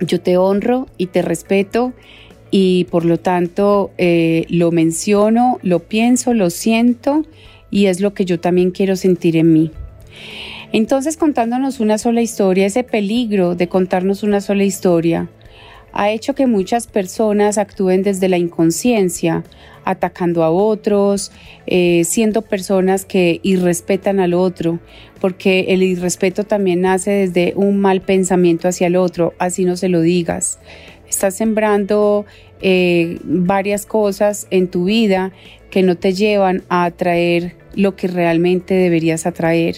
Yo 0.00 0.20
te 0.20 0.36
honro 0.36 0.86
y 0.98 1.06
te 1.06 1.22
respeto 1.22 1.92
y 2.50 2.84
por 2.84 3.04
lo 3.04 3.18
tanto 3.18 3.90
eh, 3.98 4.46
lo 4.48 4.70
menciono, 4.70 5.58
lo 5.62 5.80
pienso, 5.80 6.34
lo 6.34 6.50
siento 6.50 7.24
y 7.70 7.86
es 7.86 8.00
lo 8.00 8.14
que 8.14 8.24
yo 8.24 8.40
también 8.40 8.70
quiero 8.70 8.96
sentir 8.96 9.36
en 9.36 9.52
mí. 9.52 9.72
Entonces 10.72 11.16
contándonos 11.16 11.80
una 11.80 11.98
sola 11.98 12.22
historia, 12.22 12.66
ese 12.66 12.84
peligro 12.84 13.54
de 13.54 13.68
contarnos 13.68 14.22
una 14.22 14.40
sola 14.40 14.64
historia, 14.64 15.28
ha 15.92 16.10
hecho 16.10 16.34
que 16.34 16.46
muchas 16.46 16.86
personas 16.86 17.56
actúen 17.56 18.02
desde 18.02 18.28
la 18.28 18.36
inconsciencia, 18.36 19.44
atacando 19.86 20.42
a 20.42 20.50
otros, 20.50 21.32
eh, 21.66 22.02
siendo 22.04 22.42
personas 22.42 23.06
que 23.06 23.40
irrespetan 23.42 24.20
al 24.20 24.34
otro, 24.34 24.80
porque 25.20 25.66
el 25.68 25.82
irrespeto 25.82 26.44
también 26.44 26.82
nace 26.82 27.12
desde 27.12 27.54
un 27.56 27.80
mal 27.80 28.02
pensamiento 28.02 28.68
hacia 28.68 28.88
el 28.88 28.96
otro, 28.96 29.32
así 29.38 29.64
no 29.64 29.76
se 29.76 29.88
lo 29.88 30.02
digas. 30.02 30.58
Estás 31.08 31.36
sembrando 31.36 32.26
eh, 32.60 33.18
varias 33.22 33.86
cosas 33.86 34.48
en 34.50 34.68
tu 34.68 34.84
vida 34.84 35.32
que 35.70 35.82
no 35.82 35.96
te 35.96 36.12
llevan 36.12 36.64
a 36.68 36.84
atraer 36.84 37.54
lo 37.74 37.96
que 37.96 38.08
realmente 38.08 38.74
deberías 38.74 39.24
atraer. 39.24 39.76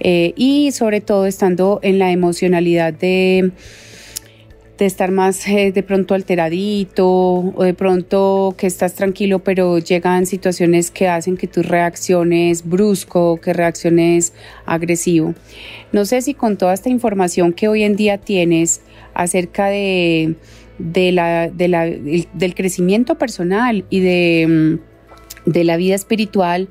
Eh, 0.00 0.32
y 0.34 0.72
sobre 0.72 1.02
todo 1.02 1.26
estando 1.26 1.78
en 1.82 1.98
la 1.98 2.10
emocionalidad 2.10 2.94
de 2.94 3.52
de 4.80 4.86
estar 4.86 5.10
más 5.10 5.46
eh, 5.46 5.72
de 5.72 5.82
pronto 5.82 6.14
alteradito 6.14 7.06
o 7.06 7.62
de 7.62 7.74
pronto 7.74 8.54
que 8.56 8.66
estás 8.66 8.94
tranquilo 8.94 9.40
pero 9.40 9.78
llegan 9.78 10.24
situaciones 10.24 10.90
que 10.90 11.06
hacen 11.06 11.36
que 11.36 11.46
tú 11.46 11.62
reacciones 11.62 12.66
brusco, 12.66 13.38
que 13.42 13.52
reacciones 13.52 14.32
agresivo. 14.64 15.34
No 15.92 16.06
sé 16.06 16.22
si 16.22 16.32
con 16.32 16.56
toda 16.56 16.72
esta 16.72 16.88
información 16.88 17.52
que 17.52 17.68
hoy 17.68 17.82
en 17.82 17.94
día 17.94 18.16
tienes 18.16 18.80
acerca 19.12 19.66
de, 19.66 20.34
la, 20.78 21.50
del 21.50 22.54
crecimiento 22.54 23.18
personal 23.18 23.84
y 23.90 24.00
de, 24.00 24.78
mm, 25.46 25.50
de 25.50 25.64
la 25.64 25.76
vida 25.76 25.94
espiritual, 25.94 26.68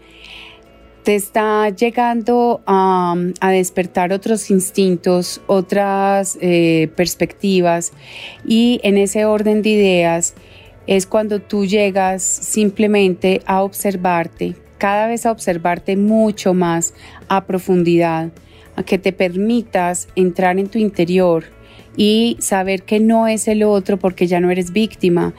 te 1.04 1.16
está 1.16 1.70
llegando 1.70 2.62
a, 2.66 3.16
despertar 3.52 4.14
otros 4.14 4.50
instintos, 4.52 5.42
otras 5.48 6.38
eh, 6.42 6.90
perspectivas 6.96 7.92
y 8.46 8.80
en 8.84 8.98
ese 8.98 9.26
orden 9.26 9.62
de 9.62 9.70
ideas 9.70 10.36
es 10.88 11.06
cuando 11.06 11.40
tú 11.40 11.66
llegas 11.66 12.24
simplemente 12.24 13.42
a 13.46 13.62
observarte, 13.64 14.56
cada 14.78 15.08
vez 15.08 15.26
a 15.26 15.32
observarte 15.32 15.96
mucho 15.98 16.54
más 16.54 16.94
a 17.28 17.46
profundidad, 17.46 18.32
a 18.76 18.84
que 18.84 18.98
te 18.98 19.14
permitas 19.14 20.08
entrar 20.16 20.58
en 20.58 20.68
tu 20.68 20.80
interior 20.80 21.46
y 21.96 22.38
saber 22.40 22.84
que 22.84 23.00
no 23.00 23.28
es 23.28 23.48
el 23.48 23.64
otro 23.64 23.98
porque 23.98 24.26
ya 24.26 24.40
no 24.40 24.52
eres 24.52 24.72
víctima, 24.72 25.34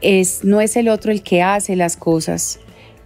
es, 0.00 0.44
no 0.44 0.60
es 0.60 0.76
el 0.76 0.88
otro 0.88 1.12
el 1.12 1.22
que 1.22 1.42
hace 1.42 1.76
las 1.76 1.96
cosas, 1.96 2.60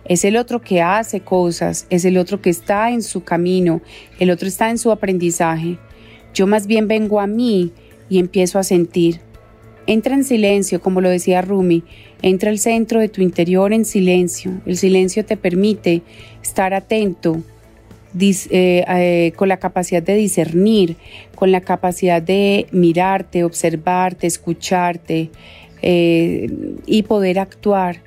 es 0.08 0.24
el 0.24 0.36
otro 0.36 0.60
que 0.60 0.82
hace 0.82 1.20
cosas, 1.20 1.86
es 1.90 2.04
el 2.04 2.18
otro 2.18 2.40
que 2.40 2.50
está 2.50 2.90
en 2.90 3.02
su 3.02 3.24
camino, 3.24 3.80
el 4.18 4.30
otro 4.30 4.48
está 4.48 4.70
en 4.70 4.78
su 4.78 4.90
aprendizaje. 4.90 5.78
Yo 6.34 6.46
más 6.46 6.66
bien 6.66 6.88
vengo 6.88 7.20
a 7.20 7.26
mí 7.26 7.72
y 8.08 8.18
empiezo 8.18 8.58
a 8.58 8.62
sentir. 8.62 9.20
Entra 9.86 10.14
en 10.14 10.24
silencio, 10.24 10.80
como 10.80 11.00
lo 11.00 11.08
decía 11.08 11.42
Rumi, 11.42 11.84
entra 12.22 12.50
al 12.50 12.58
centro 12.58 13.00
de 13.00 13.08
tu 13.08 13.22
interior 13.22 13.72
en 13.72 13.84
silencio. 13.84 14.60
El 14.66 14.76
silencio 14.76 15.24
te 15.24 15.36
permite 15.36 16.02
estar 16.42 16.74
atento, 16.74 17.42
eh, 18.18 18.84
eh, 18.88 19.32
con 19.36 19.48
la 19.48 19.58
capacidad 19.58 20.02
de 20.02 20.14
discernir, 20.14 20.96
con 21.34 21.52
la 21.52 21.60
capacidad 21.60 22.22
de 22.22 22.66
mirarte, 22.70 23.44
observarte, 23.44 24.26
escucharte 24.26 25.30
eh, 25.82 26.48
y 26.86 27.02
poder 27.02 27.38
actuar 27.38 28.05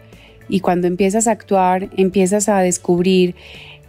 y 0.50 0.60
cuando 0.60 0.88
empiezas 0.88 1.28
a 1.28 1.32
actuar, 1.32 1.90
empiezas 1.96 2.50
a 2.50 2.60
descubrir 2.60 3.36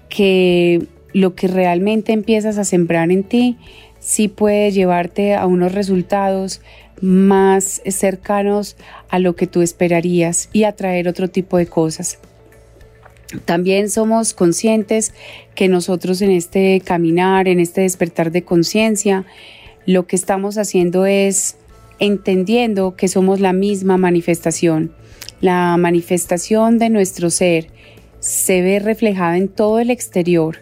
que 0.08 0.86
lo 1.12 1.34
que 1.34 1.48
realmente 1.48 2.12
empiezas 2.12 2.58
a 2.58 2.64
sembrar 2.64 3.10
en 3.10 3.24
ti 3.24 3.56
sí 3.98 4.28
puede 4.28 4.70
llevarte 4.70 5.34
a 5.34 5.46
unos 5.46 5.72
resultados 5.72 6.60
más 7.00 7.80
cercanos 7.86 8.76
a 9.08 9.18
lo 9.18 9.34
que 9.34 9.46
tú 9.46 9.62
esperarías 9.62 10.48
y 10.52 10.64
atraer 10.64 11.08
otro 11.08 11.28
tipo 11.28 11.56
de 11.56 11.66
cosas. 11.66 12.18
También 13.44 13.90
somos 13.90 14.34
conscientes 14.34 15.14
que 15.54 15.68
nosotros 15.68 16.20
en 16.20 16.30
este 16.30 16.82
caminar, 16.84 17.48
en 17.48 17.60
este 17.60 17.82
despertar 17.82 18.32
de 18.32 18.42
conciencia, 18.42 19.24
lo 19.86 20.06
que 20.06 20.16
estamos 20.16 20.58
haciendo 20.58 21.06
es 21.06 21.56
entendiendo 22.00 22.96
que 22.96 23.08
somos 23.08 23.40
la 23.40 23.52
misma 23.52 23.96
manifestación 23.98 24.92
la 25.40 25.76
manifestación 25.76 26.78
de 26.78 26.90
nuestro 26.90 27.30
ser 27.30 27.68
se 28.20 28.60
ve 28.60 28.78
reflejada 28.78 29.36
en 29.36 29.48
todo 29.48 29.80
el 29.80 29.90
exterior, 29.90 30.58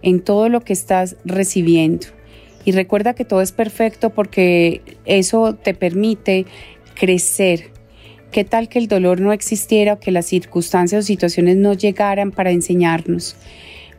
en 0.00 0.20
todo 0.20 0.48
lo 0.48 0.62
que 0.62 0.72
estás 0.72 1.16
recibiendo. 1.24 2.06
Y 2.64 2.72
recuerda 2.72 3.14
que 3.14 3.24
todo 3.24 3.42
es 3.42 3.52
perfecto 3.52 4.10
porque 4.10 4.80
eso 5.04 5.54
te 5.54 5.74
permite 5.74 6.46
crecer. 6.94 7.70
¿Qué 8.30 8.44
tal 8.44 8.68
que 8.68 8.78
el 8.78 8.88
dolor 8.88 9.20
no 9.20 9.32
existiera 9.32 9.94
o 9.94 10.00
que 10.00 10.10
las 10.10 10.26
circunstancias 10.26 11.04
o 11.04 11.06
situaciones 11.06 11.56
no 11.56 11.74
llegaran 11.74 12.30
para 12.30 12.50
enseñarnos? 12.50 13.36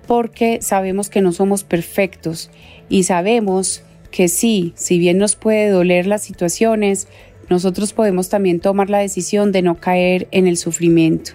Porque 0.07 0.59
sabemos 0.61 1.09
que 1.09 1.21
no 1.21 1.31
somos 1.31 1.63
perfectos 1.63 2.49
y 2.89 3.03
sabemos 3.03 3.83
que 4.09 4.27
sí, 4.27 4.73
si 4.75 4.97
bien 4.97 5.17
nos 5.17 5.35
puede 5.35 5.69
doler 5.69 6.07
las 6.07 6.23
situaciones, 6.23 7.07
nosotros 7.53 7.93
podemos 7.93 8.29
también 8.29 8.59
tomar 8.59 8.89
la 8.89 8.97
decisión 8.97 9.51
de 9.51 9.61
no 9.61 9.75
caer 9.75 10.27
en 10.31 10.47
el 10.47 10.57
sufrimiento. 10.57 11.33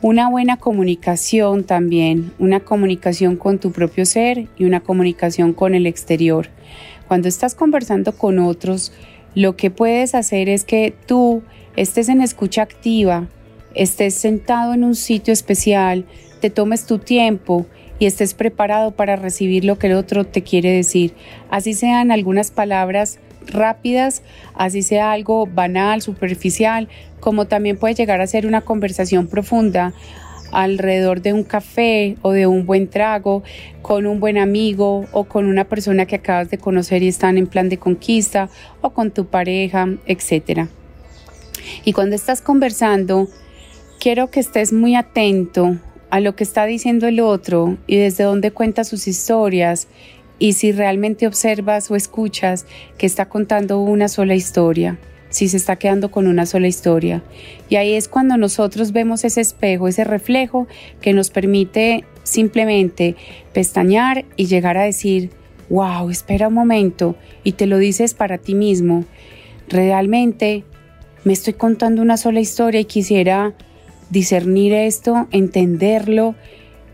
Una 0.00 0.30
buena 0.30 0.56
comunicación 0.56 1.62
también, 1.62 2.32
una 2.38 2.60
comunicación 2.60 3.36
con 3.36 3.58
tu 3.58 3.70
propio 3.70 4.06
ser 4.06 4.46
y 4.56 4.64
una 4.64 4.80
comunicación 4.80 5.52
con 5.52 5.74
el 5.74 5.86
exterior. 5.86 6.48
Cuando 7.06 7.28
estás 7.28 7.54
conversando 7.54 8.16
con 8.16 8.38
otros, 8.38 8.94
lo 9.34 9.56
que 9.56 9.70
puedes 9.70 10.14
hacer 10.14 10.48
es 10.48 10.64
que 10.64 10.94
tú 11.06 11.42
estés 11.76 12.08
en 12.08 12.22
escucha 12.22 12.62
activa, 12.62 13.28
estés 13.74 14.14
sentado 14.14 14.72
en 14.72 14.84
un 14.84 14.94
sitio 14.94 15.34
especial, 15.34 16.06
te 16.40 16.48
tomes 16.48 16.86
tu 16.86 16.98
tiempo 16.98 17.66
y 17.98 18.06
estés 18.06 18.32
preparado 18.32 18.92
para 18.92 19.16
recibir 19.16 19.66
lo 19.66 19.78
que 19.78 19.88
el 19.88 19.92
otro 19.92 20.24
te 20.24 20.42
quiere 20.42 20.70
decir. 20.70 21.12
Así 21.50 21.74
sean 21.74 22.10
algunas 22.10 22.50
palabras 22.50 23.18
rápidas, 23.46 24.22
así 24.54 24.82
sea 24.82 25.12
algo 25.12 25.46
banal, 25.46 26.02
superficial, 26.02 26.88
como 27.20 27.46
también 27.46 27.76
puede 27.76 27.94
llegar 27.94 28.20
a 28.20 28.26
ser 28.26 28.46
una 28.46 28.60
conversación 28.60 29.26
profunda 29.26 29.92
alrededor 30.52 31.22
de 31.22 31.32
un 31.32 31.44
café 31.44 32.16
o 32.22 32.32
de 32.32 32.46
un 32.46 32.66
buen 32.66 32.88
trago, 32.88 33.42
con 33.82 34.06
un 34.06 34.20
buen 34.20 34.38
amigo 34.38 35.06
o 35.12 35.24
con 35.24 35.46
una 35.46 35.64
persona 35.64 36.06
que 36.06 36.16
acabas 36.16 36.50
de 36.50 36.58
conocer 36.58 37.02
y 37.02 37.08
están 37.08 37.38
en 37.38 37.46
plan 37.46 37.68
de 37.68 37.78
conquista 37.78 38.48
o 38.80 38.90
con 38.90 39.10
tu 39.10 39.26
pareja, 39.26 39.88
etc. 40.06 40.68
Y 41.84 41.92
cuando 41.92 42.16
estás 42.16 42.40
conversando, 42.40 43.28
quiero 43.98 44.30
que 44.30 44.40
estés 44.40 44.72
muy 44.72 44.94
atento 44.94 45.76
a 46.10 46.20
lo 46.20 46.36
que 46.36 46.44
está 46.44 46.64
diciendo 46.66 47.08
el 47.08 47.20
otro 47.20 47.76
y 47.86 47.96
desde 47.96 48.24
dónde 48.24 48.50
cuenta 48.50 48.84
sus 48.84 49.08
historias 49.08 49.88
y 50.38 50.52
si 50.52 50.72
realmente 50.72 51.26
observas 51.26 51.90
o 51.90 51.96
escuchas 51.96 52.66
que 52.98 53.06
está 53.06 53.28
contando 53.28 53.80
una 53.80 54.08
sola 54.08 54.34
historia, 54.34 54.98
si 55.30 55.48
se 55.48 55.56
está 55.56 55.76
quedando 55.76 56.10
con 56.10 56.26
una 56.26 56.46
sola 56.46 56.68
historia. 56.68 57.22
Y 57.68 57.76
ahí 57.76 57.94
es 57.94 58.08
cuando 58.08 58.36
nosotros 58.36 58.92
vemos 58.92 59.24
ese 59.24 59.40
espejo, 59.40 59.88
ese 59.88 60.04
reflejo 60.04 60.66
que 61.00 61.12
nos 61.12 61.30
permite 61.30 62.04
simplemente 62.22 63.16
pestañear 63.52 64.24
y 64.36 64.46
llegar 64.46 64.76
a 64.76 64.84
decir, 64.84 65.30
wow, 65.68 66.10
espera 66.10 66.48
un 66.48 66.54
momento, 66.54 67.16
y 67.44 67.52
te 67.52 67.66
lo 67.66 67.78
dices 67.78 68.14
para 68.14 68.38
ti 68.38 68.54
mismo, 68.54 69.04
realmente 69.68 70.64
me 71.24 71.32
estoy 71.32 71.54
contando 71.54 72.02
una 72.02 72.16
sola 72.16 72.40
historia 72.40 72.80
y 72.80 72.84
quisiera 72.84 73.54
discernir 74.10 74.72
esto, 74.72 75.26
entenderlo, 75.32 76.34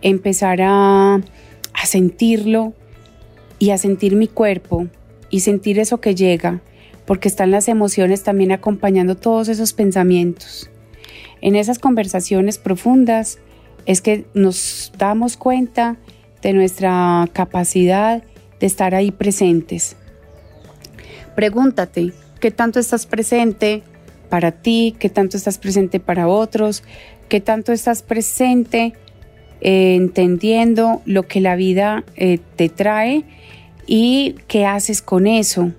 empezar 0.00 0.60
a, 0.62 1.16
a 1.16 1.86
sentirlo 1.86 2.72
y 3.62 3.70
a 3.70 3.78
sentir 3.78 4.16
mi 4.16 4.26
cuerpo 4.26 4.88
y 5.30 5.38
sentir 5.38 5.78
eso 5.78 6.00
que 6.00 6.16
llega, 6.16 6.60
porque 7.06 7.28
están 7.28 7.52
las 7.52 7.68
emociones 7.68 8.24
también 8.24 8.50
acompañando 8.50 9.16
todos 9.16 9.46
esos 9.46 9.72
pensamientos. 9.72 10.68
En 11.40 11.54
esas 11.54 11.78
conversaciones 11.78 12.58
profundas 12.58 13.38
es 13.86 14.00
que 14.00 14.24
nos 14.34 14.90
damos 14.98 15.36
cuenta 15.36 15.96
de 16.42 16.54
nuestra 16.54 17.28
capacidad 17.32 18.24
de 18.58 18.66
estar 18.66 18.96
ahí 18.96 19.12
presentes. 19.12 19.94
Pregúntate, 21.36 22.12
¿qué 22.40 22.50
tanto 22.50 22.80
estás 22.80 23.06
presente 23.06 23.84
para 24.28 24.50
ti? 24.50 24.96
¿Qué 24.98 25.08
tanto 25.08 25.36
estás 25.36 25.58
presente 25.58 26.00
para 26.00 26.26
otros? 26.26 26.82
¿Qué 27.28 27.40
tanto 27.40 27.72
estás 27.72 28.02
presente 28.02 28.94
eh, 29.60 29.94
entendiendo 29.94 31.00
lo 31.04 31.28
que 31.28 31.40
la 31.40 31.54
vida 31.54 32.02
eh, 32.16 32.40
te 32.56 32.68
trae? 32.68 33.24
Y 33.86 34.36
qué 34.48 34.66
haces 34.66 35.02
con 35.02 35.26
eso. 35.26 35.72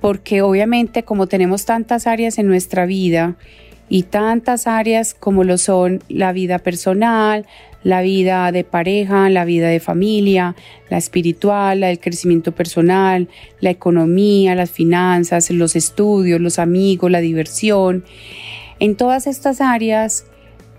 Porque 0.00 0.42
obviamente 0.42 1.02
como 1.02 1.26
tenemos 1.26 1.64
tantas 1.64 2.06
áreas 2.06 2.38
en 2.38 2.46
nuestra 2.46 2.86
vida 2.86 3.36
y 3.88 4.04
tantas 4.04 4.66
áreas 4.66 5.14
como 5.14 5.44
lo 5.44 5.58
son 5.58 6.02
la 6.08 6.32
vida 6.32 6.58
personal, 6.58 7.46
la 7.82 8.02
vida 8.02 8.50
de 8.50 8.64
pareja, 8.64 9.30
la 9.30 9.44
vida 9.44 9.68
de 9.68 9.80
familia, 9.80 10.56
la 10.90 10.98
espiritual, 10.98 11.80
la 11.80 11.86
del 11.88 12.00
crecimiento 12.00 12.52
personal, 12.52 13.28
la 13.60 13.70
economía, 13.70 14.54
las 14.54 14.70
finanzas, 14.70 15.50
los 15.50 15.76
estudios, 15.76 16.40
los 16.40 16.58
amigos, 16.58 17.10
la 17.10 17.20
diversión. 17.20 18.04
En 18.80 18.96
todas 18.96 19.26
estas 19.26 19.60
áreas 19.60 20.26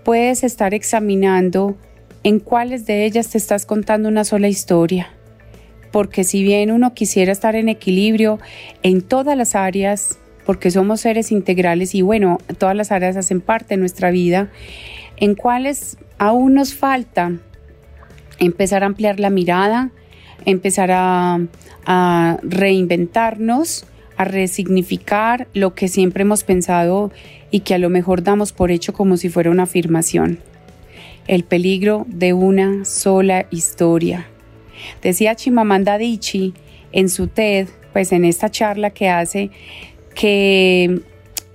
puedes 0.04 0.44
estar 0.44 0.74
examinando 0.74 1.76
en 2.24 2.40
cuáles 2.40 2.84
de 2.86 3.06
ellas 3.06 3.30
te 3.30 3.38
estás 3.38 3.64
contando 3.64 4.08
una 4.08 4.24
sola 4.24 4.48
historia 4.48 5.17
porque 5.90 6.24
si 6.24 6.42
bien 6.42 6.70
uno 6.70 6.94
quisiera 6.94 7.32
estar 7.32 7.56
en 7.56 7.68
equilibrio 7.68 8.38
en 8.82 9.02
todas 9.02 9.36
las 9.36 9.54
áreas, 9.54 10.18
porque 10.44 10.70
somos 10.70 11.00
seres 11.00 11.30
integrales 11.30 11.94
y 11.94 12.02
bueno, 12.02 12.38
todas 12.58 12.74
las 12.74 12.90
áreas 12.92 13.16
hacen 13.16 13.40
parte 13.40 13.74
de 13.74 13.76
nuestra 13.78 14.10
vida, 14.10 14.50
en 15.16 15.34
cuáles 15.34 15.98
aún 16.18 16.54
nos 16.54 16.74
falta 16.74 17.32
empezar 18.38 18.82
a 18.82 18.86
ampliar 18.86 19.20
la 19.20 19.30
mirada, 19.30 19.90
empezar 20.44 20.90
a, 20.92 21.40
a 21.84 22.38
reinventarnos, 22.42 23.84
a 24.16 24.24
resignificar 24.24 25.48
lo 25.54 25.74
que 25.74 25.88
siempre 25.88 26.22
hemos 26.22 26.44
pensado 26.44 27.12
y 27.50 27.60
que 27.60 27.74
a 27.74 27.78
lo 27.78 27.88
mejor 27.88 28.22
damos 28.22 28.52
por 28.52 28.70
hecho 28.70 28.92
como 28.92 29.16
si 29.16 29.28
fuera 29.28 29.50
una 29.50 29.64
afirmación. 29.64 30.38
El 31.26 31.44
peligro 31.44 32.06
de 32.08 32.32
una 32.32 32.84
sola 32.84 33.46
historia. 33.50 34.26
Decía 35.02 35.34
Chimamanda 35.34 35.94
Adichie 35.94 36.52
en 36.92 37.08
su 37.08 37.28
TED, 37.28 37.68
pues 37.92 38.12
en 38.12 38.24
esta 38.24 38.50
charla 38.50 38.90
que 38.90 39.08
hace, 39.08 39.50
que 40.14 41.00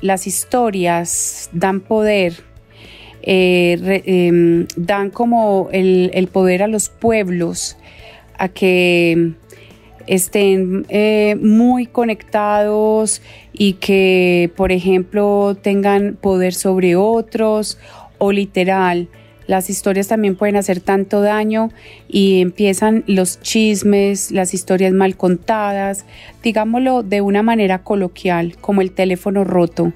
las 0.02 0.28
historias 0.28 1.50
dan 1.54 1.80
poder, 1.80 2.34
eh, 3.22 4.02
em, 4.06 4.68
dan 4.76 5.10
como 5.10 5.70
el, 5.72 6.30
poder 6.32 6.64
a 6.64 6.68
los 6.68 6.90
pueblos 6.90 7.78
a 8.38 8.50
que 8.50 9.34
estén 10.08 10.86
eh, 10.90 11.38
muy 11.40 11.86
conectados 11.86 13.22
y 13.54 13.74
que, 13.74 14.52
por 14.58 14.72
ejemplo, 14.72 15.56
tengan 15.62 16.18
poder 16.20 16.54
sobre 16.54 16.96
otros 16.96 17.78
o 18.18 18.32
literal 18.32 19.08
las 19.48 19.70
historias 19.70 20.08
también 20.08 20.36
pueden 20.36 20.56
hacer 20.56 20.80
tanto 20.80 21.22
daño 21.22 21.70
y 22.08 22.42
empiezan 22.42 23.04
los 23.08 23.42
chismes, 23.42 24.32
las 24.32 24.54
historias 24.54 24.94
mal 24.94 25.18
contadas, 25.18 26.06
digámoslo 26.42 27.04
de 27.04 27.22
una 27.22 27.44
manera 27.44 27.84
coloquial, 27.84 28.56
como 28.62 28.82
el 28.82 28.92
teléfono 28.92 29.44
roto. 29.44 29.94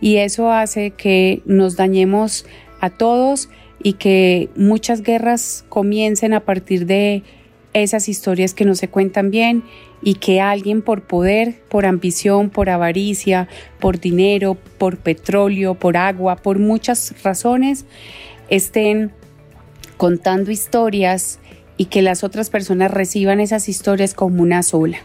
Y 0.00 0.16
eso 0.16 0.50
hace 0.50 0.90
que 0.90 1.42
nos 1.44 1.76
dañemos 1.76 2.46
a 2.80 2.90
todos 2.90 3.48
y 3.82 3.94
que 3.94 4.48
muchas 4.56 5.02
guerras 5.02 5.64
comiencen 5.68 6.34
a 6.34 6.40
partir 6.40 6.86
de 6.86 7.22
esas 7.72 8.08
historias 8.08 8.54
que 8.54 8.64
no 8.64 8.74
se 8.74 8.88
cuentan 8.88 9.30
bien 9.30 9.62
y 10.02 10.14
que 10.14 10.40
alguien 10.40 10.82
por 10.82 11.02
poder, 11.02 11.60
por 11.68 11.84
ambición, 11.84 12.48
por 12.48 12.70
avaricia, 12.70 13.48
por 13.80 14.00
dinero, 14.00 14.56
por 14.78 14.96
petróleo, 14.98 15.74
por 15.74 15.96
agua, 15.96 16.36
por 16.36 16.58
muchas 16.58 17.14
razones, 17.22 17.84
estén 18.48 19.12
contando 19.96 20.50
historias 20.50 21.38
y 21.76 21.86
que 21.86 22.02
las 22.02 22.24
otras 22.24 22.50
personas 22.50 22.90
reciban 22.90 23.40
esas 23.40 23.68
historias 23.68 24.14
como 24.14 24.42
una 24.42 24.62
sola. 24.62 24.98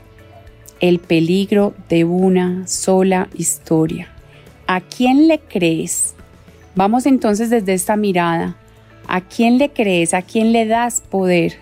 El 0.80 1.00
peligro 1.00 1.74
de 1.90 2.06
una 2.06 2.68
sola 2.68 3.30
historia. 3.36 4.10
¿A 4.68 4.82
quién 4.82 5.28
le 5.28 5.40
crees? 5.40 6.14
Vamos 6.76 7.06
entonces 7.06 7.50
desde 7.50 7.74
esta 7.74 7.96
mirada. 7.96 8.56
¿A 9.08 9.22
quién 9.22 9.58
le 9.58 9.70
crees? 9.70 10.14
¿A 10.14 10.22
quién 10.22 10.54
le 10.54 10.66
das 10.66 11.02
poder? 11.02 11.58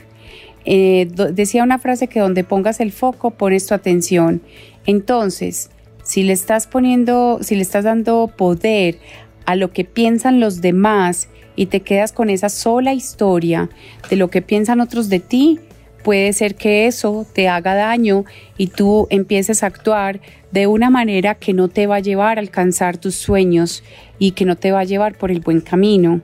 Eh, 0.66 1.10
decía 1.34 1.64
una 1.64 1.80
frase 1.80 2.08
que 2.08 2.20
donde 2.20 2.44
pongas 2.44 2.80
el 2.80 2.92
foco 2.92 3.32
pones 3.32 3.66
tu 3.66 3.74
atención. 3.74 4.42
Entonces, 4.86 5.72
si 6.04 6.24
le 6.24 6.34
estás 6.34 6.68
poniendo, 6.68 7.40
si 7.42 7.56
le 7.56 7.62
estás 7.62 7.86
dando 7.86 8.32
poder 8.36 9.00
a 9.46 9.56
lo 9.56 9.72
que 9.72 9.84
piensan 9.84 10.40
los 10.40 10.62
demás 10.62 11.30
y 11.60 11.66
te 11.66 11.82
quedas 11.82 12.14
con 12.14 12.30
esa 12.30 12.48
sola 12.48 12.94
historia 12.94 13.70
de 14.10 14.16
lo 14.16 14.30
que 14.30 14.42
piensan 14.42 14.80
otros 14.80 15.10
de 15.10 15.20
ti, 15.20 15.60
puede 16.06 16.32
ser 16.32 16.56
que 16.56 16.88
eso 16.88 17.28
te 17.34 17.50
haga 17.50 17.76
daño 17.76 18.24
y 18.58 18.68
tú 18.68 19.08
empieces 19.10 19.62
a 19.62 19.66
actuar 19.66 20.22
de 20.54 20.68
una 20.68 20.90
manera 20.90 21.36
que 21.36 21.52
no 21.52 21.68
te 21.68 21.86
va 21.86 21.98
a 21.98 22.00
llevar 22.00 22.38
a 22.38 22.42
alcanzar 22.42 22.96
tus 22.96 23.16
sueños 23.16 23.84
y 24.20 24.32
que 24.32 24.46
no 24.46 24.56
te 24.56 24.72
va 24.72 24.80
a 24.80 24.86
llevar 24.86 25.18
por 25.18 25.32
el 25.32 25.42
buen 25.42 25.60
camino. 25.60 26.22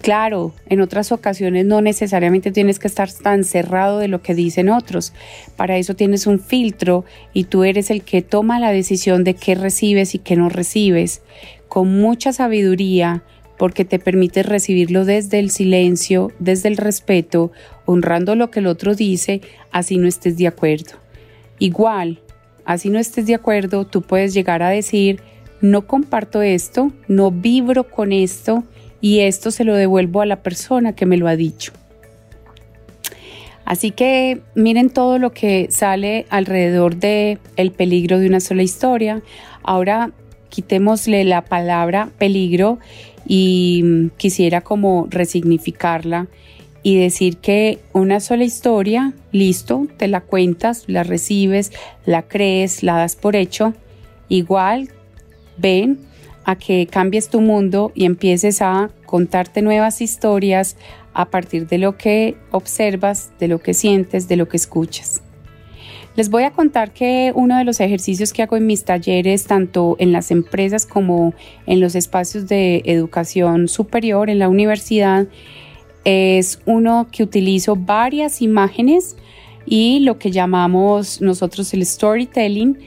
Claro, 0.00 0.52
en 0.68 0.80
otras 0.80 1.10
ocasiones 1.10 1.66
no 1.66 1.80
necesariamente 1.80 2.52
tienes 2.52 2.78
que 2.78 2.86
estar 2.86 3.10
tan 3.10 3.42
cerrado 3.42 3.98
de 3.98 4.06
lo 4.06 4.22
que 4.22 4.36
dicen 4.36 4.68
otros. 4.68 5.12
Para 5.56 5.76
eso 5.76 5.96
tienes 5.96 6.28
un 6.28 6.38
filtro 6.38 7.04
y 7.32 7.44
tú 7.44 7.64
eres 7.64 7.90
el 7.90 8.04
que 8.04 8.22
toma 8.22 8.60
la 8.60 8.70
decisión 8.70 9.24
de 9.24 9.34
qué 9.34 9.56
recibes 9.56 10.14
y 10.14 10.20
qué 10.20 10.36
no 10.36 10.50
recibes. 10.50 11.22
Con 11.66 12.00
mucha 12.00 12.32
sabiduría, 12.32 13.24
porque 13.58 13.84
te 13.84 13.98
permite 13.98 14.42
recibirlo 14.42 15.04
desde 15.04 15.38
el 15.38 15.50
silencio, 15.50 16.32
desde 16.38 16.68
el 16.68 16.76
respeto, 16.76 17.52
honrando 17.84 18.34
lo 18.34 18.50
que 18.50 18.60
el 18.60 18.66
otro 18.66 18.94
dice, 18.94 19.40
así 19.70 19.96
no 19.96 20.08
estés 20.08 20.36
de 20.36 20.46
acuerdo. 20.46 20.92
Igual, 21.58 22.20
así 22.64 22.90
no 22.90 22.98
estés 22.98 23.26
de 23.26 23.34
acuerdo, 23.34 23.86
tú 23.86 24.02
puedes 24.02 24.34
llegar 24.34 24.62
a 24.62 24.70
decir, 24.70 25.20
no 25.60 25.86
comparto 25.86 26.42
esto, 26.42 26.92
no 27.08 27.30
vibro 27.30 27.88
con 27.88 28.12
esto, 28.12 28.64
y 29.00 29.20
esto 29.20 29.50
se 29.50 29.64
lo 29.64 29.74
devuelvo 29.74 30.20
a 30.20 30.26
la 30.26 30.42
persona 30.42 30.94
que 30.94 31.06
me 31.06 31.16
lo 31.16 31.28
ha 31.28 31.36
dicho. 31.36 31.72
Así 33.64 33.90
que 33.90 34.40
miren 34.54 34.90
todo 34.90 35.18
lo 35.18 35.32
que 35.32 35.66
sale 35.70 36.26
alrededor 36.30 36.96
de 36.96 37.38
el 37.56 37.72
peligro 37.72 38.18
de 38.18 38.28
una 38.28 38.40
sola 38.40 38.62
historia. 38.62 39.22
Ahora 39.62 40.12
quitémosle 40.50 41.24
la 41.24 41.42
palabra 41.42 42.10
peligro 42.16 42.78
y 43.26 44.10
quisiera 44.16 44.60
como 44.60 45.06
resignificarla 45.10 46.28
y 46.82 46.98
decir 46.98 47.38
que 47.38 47.80
una 47.92 48.20
sola 48.20 48.44
historia, 48.44 49.12
listo, 49.32 49.88
te 49.96 50.06
la 50.06 50.20
cuentas, 50.20 50.84
la 50.86 51.02
recibes, 51.02 51.72
la 52.04 52.22
crees, 52.22 52.82
la 52.82 52.96
das 52.96 53.16
por 53.16 53.34
hecho, 53.34 53.74
igual 54.28 54.90
ven 55.56 55.98
a 56.44 56.56
que 56.56 56.86
cambies 56.86 57.28
tu 57.28 57.40
mundo 57.40 57.90
y 57.94 58.04
empieces 58.04 58.62
a 58.62 58.90
contarte 59.04 59.62
nuevas 59.62 60.00
historias 60.00 60.76
a 61.12 61.30
partir 61.30 61.66
de 61.66 61.78
lo 61.78 61.96
que 61.96 62.36
observas, 62.52 63.32
de 63.40 63.48
lo 63.48 63.58
que 63.60 63.74
sientes, 63.74 64.28
de 64.28 64.36
lo 64.36 64.48
que 64.48 64.56
escuchas. 64.56 65.22
Les 66.16 66.30
voy 66.30 66.44
a 66.44 66.50
contar 66.50 66.92
que 66.92 67.30
uno 67.34 67.58
de 67.58 67.64
los 67.64 67.78
ejercicios 67.78 68.32
que 68.32 68.42
hago 68.42 68.56
en 68.56 68.66
mis 68.66 68.84
talleres, 68.84 69.44
tanto 69.44 69.96
en 69.98 70.12
las 70.12 70.30
empresas 70.30 70.86
como 70.86 71.34
en 71.66 71.78
los 71.78 71.94
espacios 71.94 72.48
de 72.48 72.80
educación 72.86 73.68
superior 73.68 74.30
en 74.30 74.38
la 74.38 74.48
universidad, 74.48 75.26
es 76.04 76.58
uno 76.64 77.08
que 77.12 77.22
utilizo 77.22 77.76
varias 77.76 78.40
imágenes 78.40 79.14
y 79.66 79.98
lo 80.00 80.18
que 80.18 80.30
llamamos 80.30 81.20
nosotros 81.20 81.74
el 81.74 81.84
storytelling. 81.84 82.78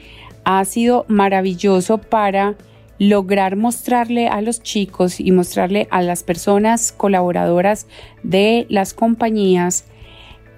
Ha 0.42 0.64
sido 0.64 1.04
maravilloso 1.06 1.98
para 1.98 2.56
lograr 2.98 3.54
mostrarle 3.54 4.26
a 4.26 4.42
los 4.42 4.60
chicos 4.60 5.20
y 5.20 5.30
mostrarle 5.30 5.86
a 5.92 6.02
las 6.02 6.24
personas 6.24 6.90
colaboradoras 6.90 7.86
de 8.24 8.66
las 8.68 8.92
compañías 8.92 9.84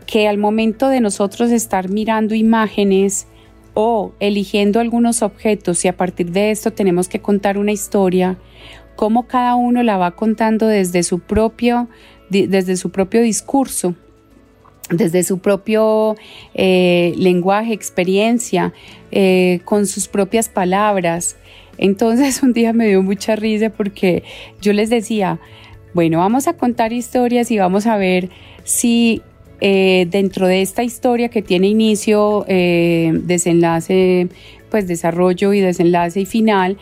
que 0.03 0.29
al 0.29 0.39
momento 0.39 0.89
de 0.89 1.01
nosotros 1.01 1.51
estar 1.51 1.89
mirando 1.89 2.35
imágenes 2.35 3.27
o 3.75 4.13
eligiendo 4.21 4.81
algunos 4.81 5.23
objetos 5.23 5.85
y 5.85 5.89
a 5.89 5.97
partir 5.97 6.31
de 6.31 6.51
esto 6.51 6.73
tenemos 6.73 7.09
que 7.09 7.21
contar 7.21 7.57
una 7.59 7.73
historia, 7.73 8.39
cómo 8.97 9.27
cada 9.27 9.55
uno 9.55 9.83
la 9.83 9.97
va 9.97 10.11
contando 10.13 10.67
desde 10.67 11.03
su 11.03 11.21
propio 11.21 11.89
desde 12.33 12.77
su 12.77 12.91
propio 12.91 13.23
discurso, 13.23 13.95
desde 14.91 15.23
su 15.23 15.39
propio 15.39 16.17
eh, 16.55 17.15
lenguaje, 17.17 17.73
experiencia, 17.73 18.73
eh, 19.11 19.61
con 19.65 19.87
sus 19.87 20.09
propias 20.09 20.49
palabras. 20.49 21.37
Entonces 21.79 22.43
un 22.43 22.53
día 22.53 22.73
me 22.73 22.89
dio 22.89 23.03
mucha 23.03 23.37
risa 23.37 23.71
porque 23.71 24.23
yo 24.61 24.73
les 24.73 24.91
decía, 24.91 25.41
bueno, 25.95 26.19
vamos 26.19 26.49
a 26.49 26.55
contar 26.57 26.93
historias 26.93 27.51
y 27.51 27.59
vamos 27.59 27.87
a 27.87 27.97
ver 27.97 28.31
si 28.65 29.23
eh, 29.65 30.09
dentro 30.11 30.49
de 30.49 30.61
esta 30.61 30.83
historia 30.83 31.29
que 31.29 31.41
tiene 31.41 31.69
inicio, 31.69 32.45
desenlace, 32.49 34.29
pues 34.71 34.89
desarrollo 34.89 35.53
y 35.53 35.61
desenlace 35.61 36.21
y 36.21 36.27
final, 36.27 36.79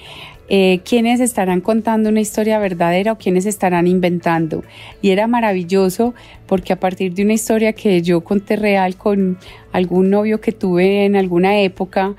eh, 0.53 0.81
quiénes 0.85 1.21
estarán 1.21 1.61
contando 1.61 2.09
una 2.09 2.21
historia 2.21 2.59
verdadera 2.59 3.13
o 3.13 3.19
quiénes 3.19 3.47
estarán 3.47 3.87
inventando. 3.87 4.65
Y 5.01 5.11
era 5.11 5.29
maravilloso 5.29 6.13
porque 6.47 6.73
a 6.73 6.81
partir 6.81 7.15
de 7.15 7.23
una 7.23 7.35
historia 7.35 7.73
que 7.73 8.03
yo 8.03 8.23
conté 8.23 8.57
real 8.57 8.97
con 8.97 9.39
algún 9.71 10.11
novio 10.11 10.41
que 10.41 10.51
tuve 10.51 11.05
en 11.05 11.15
alguna 11.15 11.61
época, 11.61 12.17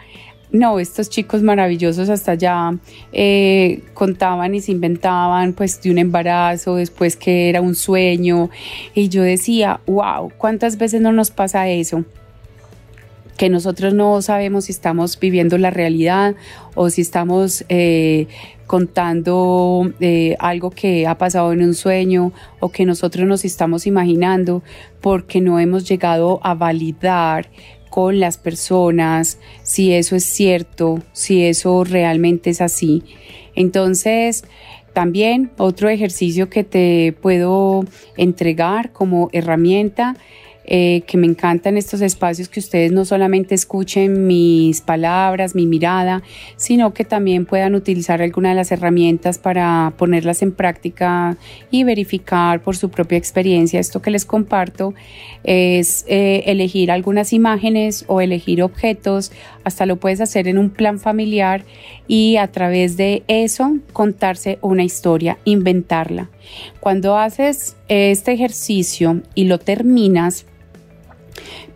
no, 0.51 0.79
estos 0.79 1.09
chicos 1.09 1.41
maravillosos 1.41 2.09
hasta 2.09 2.33
allá 2.33 2.77
eh, 3.13 3.83
contaban 3.93 4.53
y 4.53 4.61
se 4.61 4.73
inventaban 4.73 5.53
pues 5.53 5.81
de 5.81 5.91
un 5.91 5.97
embarazo, 5.97 6.75
después 6.75 7.15
que 7.15 7.49
era 7.49 7.61
un 7.61 7.75
sueño. 7.75 8.49
Y 8.93 9.09
yo 9.09 9.23
decía, 9.23 9.79
wow, 9.87 10.31
¿cuántas 10.37 10.77
veces 10.77 11.01
no 11.01 11.11
nos 11.11 11.31
pasa 11.31 11.69
eso? 11.69 12.03
que 13.37 13.49
nosotros 13.49 13.95
no 13.95 14.21
sabemos 14.21 14.65
si 14.65 14.71
estamos 14.71 15.19
viviendo 15.19 15.57
la 15.57 15.71
realidad 15.71 16.35
o 16.75 16.91
si 16.91 17.01
estamos 17.01 17.65
eh, 17.69 18.27
contando 18.67 19.91
eh, 19.99 20.35
algo 20.37 20.69
que 20.69 21.07
ha 21.07 21.17
pasado 21.17 21.51
en 21.51 21.63
un 21.63 21.73
sueño 21.73 22.33
o 22.59 22.69
que 22.69 22.85
nosotros 22.85 23.27
nos 23.27 23.43
estamos 23.43 23.87
imaginando 23.87 24.61
porque 25.01 25.41
no 25.41 25.59
hemos 25.59 25.89
llegado 25.89 26.39
a 26.43 26.53
validar 26.53 27.49
con 27.91 28.19
las 28.19 28.37
personas 28.37 29.37
si 29.61 29.93
eso 29.93 30.15
es 30.15 30.23
cierto, 30.23 31.03
si 31.11 31.43
eso 31.45 31.83
realmente 31.83 32.49
es 32.49 32.61
así. 32.61 33.03
Entonces, 33.53 34.45
también 34.93 35.51
otro 35.57 35.89
ejercicio 35.89 36.49
que 36.49 36.63
te 36.63 37.13
puedo 37.21 37.85
entregar 38.17 38.91
como 38.93 39.29
herramienta 39.33 40.15
eh, 40.73 41.03
que 41.05 41.17
me 41.17 41.27
encantan 41.27 41.75
estos 41.75 41.99
espacios 41.99 42.47
que 42.47 42.61
ustedes 42.61 42.93
no 42.93 43.03
solamente 43.03 43.53
escuchen 43.53 44.25
mis 44.25 44.79
palabras, 44.79 45.53
mi 45.53 45.65
mirada, 45.65 46.23
sino 46.55 46.93
que 46.93 47.03
también 47.03 47.45
puedan 47.45 47.75
utilizar 47.75 48.21
alguna 48.21 48.51
de 48.51 48.55
las 48.55 48.71
herramientas 48.71 49.37
para 49.37 49.91
ponerlas 49.97 50.41
en 50.41 50.53
práctica 50.53 51.35
y 51.71 51.83
verificar 51.83 52.61
por 52.61 52.77
su 52.77 52.89
propia 52.89 53.17
experiencia. 53.17 53.81
Esto 53.81 54.01
que 54.01 54.11
les 54.11 54.23
comparto 54.23 54.93
es 55.43 56.05
eh, 56.07 56.43
elegir 56.45 56.89
algunas 56.89 57.33
imágenes 57.33 58.05
o 58.07 58.21
elegir 58.21 58.63
objetos, 58.63 59.33
hasta 59.65 59.85
lo 59.85 59.97
puedes 59.97 60.21
hacer 60.21 60.47
en 60.47 60.57
un 60.57 60.69
plan 60.69 60.99
familiar 60.99 61.65
y 62.07 62.37
a 62.37 62.47
través 62.47 62.95
de 62.95 63.23
eso 63.27 63.75
contarse 63.91 64.57
una 64.61 64.85
historia, 64.85 65.37
inventarla. 65.43 66.29
Cuando 66.79 67.17
haces 67.17 67.75
este 67.89 68.31
ejercicio 68.31 69.21
y 69.35 69.43
lo 69.45 69.59
terminas, 69.59 70.45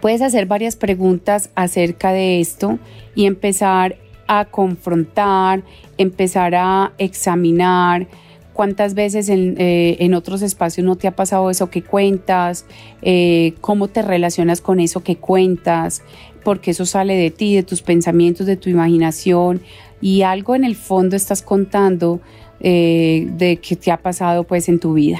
Puedes 0.01 0.21
hacer 0.21 0.45
varias 0.45 0.75
preguntas 0.75 1.49
acerca 1.55 2.11
de 2.11 2.39
esto 2.39 2.79
y 3.15 3.25
empezar 3.25 3.97
a 4.27 4.45
confrontar, 4.45 5.63
empezar 5.97 6.55
a 6.55 6.93
examinar 6.97 8.07
cuántas 8.53 8.93
veces 8.93 9.29
en, 9.29 9.55
eh, 9.57 10.11
otros 10.15 10.41
espacios 10.41 10.85
no 10.85 10.95
te 10.95 11.07
ha 11.07 11.15
pasado 11.15 11.49
eso 11.49 11.69
que 11.69 11.83
cuentas, 11.83 12.65
eh, 13.01 13.53
cómo 13.61 13.89
te 13.89 14.01
relacionas 14.01 14.61
con 14.61 14.79
eso 14.79 15.03
que 15.03 15.17
cuentas, 15.17 16.01
porque 16.43 16.71
eso 16.71 16.85
sale 16.85 17.15
de 17.15 17.31
ti, 17.31 17.55
de 17.55 17.63
tus 17.63 17.81
pensamientos, 17.81 18.47
de 18.47 18.55
tu 18.55 18.69
imaginación 18.69 19.61
y 20.01 20.21
algo 20.21 20.55
en 20.55 20.63
el 20.63 20.75
fondo 20.75 21.15
estás 21.15 21.41
contando 21.41 22.21
eh, 22.61 23.27
de 23.37 23.57
que 23.57 23.75
te 23.75 23.91
ha 23.91 23.97
pasado 23.97 24.45
pues 24.45 24.69
en 24.69 24.79
tu 24.79 24.93
vida. 24.93 25.19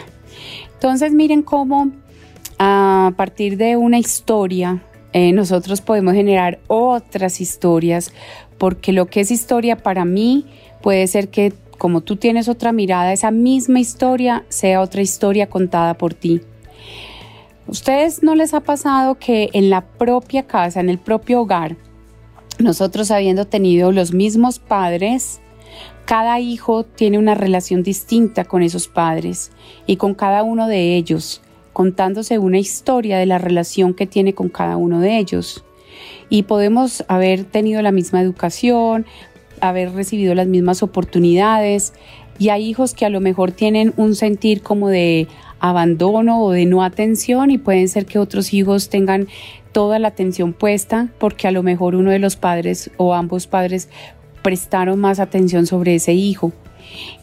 Entonces 0.74 1.12
miren 1.12 1.42
cómo 1.42 1.92
a 2.60 3.14
partir 3.18 3.58
de 3.58 3.78
una 3.78 3.98
historia, 3.98 4.84
eh, 5.14 5.32
nosotros 5.32 5.82
podemos 5.82 6.14
generar 6.14 6.60
otras 6.68 7.42
historias, 7.42 8.12
porque 8.58 8.92
lo 8.92 9.08
que 9.08 9.22
es 9.22 9.32
historia 9.32 9.78
para 9.78 10.06
mí 10.06 10.46
puede 10.82 11.08
ser 11.08 11.30
que 11.30 11.54
como 11.78 12.02
tú 12.02 12.16
tienes 12.16 12.48
otra 12.48 12.72
mirada, 12.72 13.14
esa 13.14 13.32
misma 13.32 13.80
historia 13.80 14.46
sea 14.50 14.82
otra 14.82 15.02
historia 15.02 15.48
contada 15.48 15.96
por 15.96 16.14
ti. 16.14 16.42
¿Ustedes 17.68 18.24
no 18.24 18.36
les 18.36 18.54
ha 18.54 18.62
pasado 18.62 19.16
que 19.16 19.50
en 19.54 19.70
la 19.70 19.82
propia 19.82 20.44
casa, 20.44 20.80
en 20.80 20.90
el 20.90 21.00
propio 21.00 21.42
hogar, 21.42 21.76
nosotros 22.60 23.12
habiendo 23.12 23.46
tenido 23.46 23.92
los 23.92 24.14
mismos 24.14 24.60
padres, 24.60 25.42
cada 26.06 26.40
hijo 26.40 26.84
tiene 26.84 27.18
una 27.18 27.36
relación 27.36 27.84
distinta 27.84 28.46
con 28.46 28.64
esos 28.64 28.88
padres 28.88 29.52
y 29.86 29.98
con 29.98 30.14
cada 30.14 30.44
uno 30.44 30.68
de 30.68 30.96
ellos 30.96 31.42
contándose 31.76 32.40
una 32.40 32.58
historia 32.58 33.18
de 33.18 33.26
la 33.26 33.38
relación 33.38 33.94
que 33.94 34.08
tiene 34.08 34.34
con 34.34 34.48
cada 34.48 34.78
uno 34.78 35.02
de 35.02 35.18
ellos. 35.18 35.66
Y 36.30 36.44
podemos 36.44 37.04
haber 37.10 37.44
tenido 37.44 37.82
la 37.82 37.92
misma 37.92 38.22
educación, 38.22 39.06
haber 39.60 39.92
recibido 39.92 40.34
las 40.36 40.48
mismas 40.48 40.84
oportunidades 40.84 41.92
y 42.40 42.48
hay 42.48 42.66
hijos 42.66 42.94
que 42.94 43.06
a 43.06 43.10
lo 43.10 43.20
mejor 43.20 43.52
tienen 43.52 43.94
un 43.98 44.16
sentir 44.16 44.62
como 44.62 44.88
de 44.88 45.28
abandono 45.60 46.42
o 46.42 46.52
de 46.52 46.66
no 46.66 46.82
atención 46.82 47.52
y 47.52 47.58
pueden 47.58 47.90
ser 47.90 48.06
que 48.06 48.20
otros 48.20 48.54
hijos 48.54 48.88
tengan 48.88 49.28
toda 49.74 50.00
la 50.00 50.08
atención 50.08 50.54
puesta 50.54 51.10
porque 51.20 51.50
a 51.50 51.52
lo 51.52 51.62
mejor 51.62 51.96
uno 51.96 52.12
de 52.12 52.20
los 52.20 52.38
padres 52.38 52.90
o 52.96 53.14
ambos 53.14 53.48
padres 53.48 53.90
prestaron 54.42 54.98
más 55.02 55.20
atención 55.20 55.68
sobre 55.68 55.96
ese 55.96 56.14
hijo. 56.14 56.54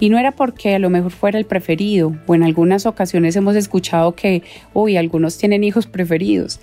Y 0.01 0.09
no 0.09 0.18
era 0.18 0.33
porque 0.33 0.75
a 0.75 0.79
lo 0.79 0.90
mejor 0.90 1.11
fuera 1.11 1.38
el 1.38 1.46
preferido, 1.46 2.16
o 2.27 2.35
en 2.35 2.42
algunas 2.42 2.87
ocasiones 2.87 3.37
hemos 3.37 3.57
escuchado 3.57 4.14
que, 4.14 4.42
uy, 4.75 4.96
algunos 4.96 5.38
tienen 5.38 5.64
hijos 5.64 5.87
preferidos. 5.87 6.61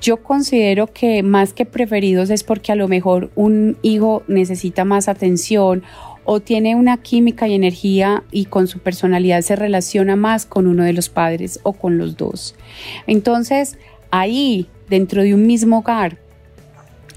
Yo 0.00 0.22
considero 0.22 0.88
que 0.88 1.22
más 1.22 1.52
que 1.52 1.64
preferidos 1.64 2.30
es 2.30 2.42
porque 2.42 2.72
a 2.72 2.74
lo 2.74 2.88
mejor 2.88 3.30
un 3.36 3.76
hijo 3.82 4.24
necesita 4.26 4.84
más 4.84 5.08
atención 5.08 5.84
o 6.24 6.40
tiene 6.40 6.74
una 6.74 6.96
química 6.96 7.46
y 7.48 7.54
energía 7.54 8.24
y 8.30 8.46
con 8.46 8.66
su 8.66 8.80
personalidad 8.80 9.42
se 9.42 9.56
relaciona 9.56 10.16
más 10.16 10.46
con 10.46 10.66
uno 10.66 10.84
de 10.84 10.92
los 10.92 11.08
padres 11.08 11.60
o 11.62 11.72
con 11.72 11.98
los 11.98 12.16
dos. 12.16 12.54
Entonces, 13.06 13.78
ahí, 14.10 14.68
dentro 14.88 15.22
de 15.22 15.34
un 15.34 15.46
mismo 15.46 15.78
hogar, 15.78 16.18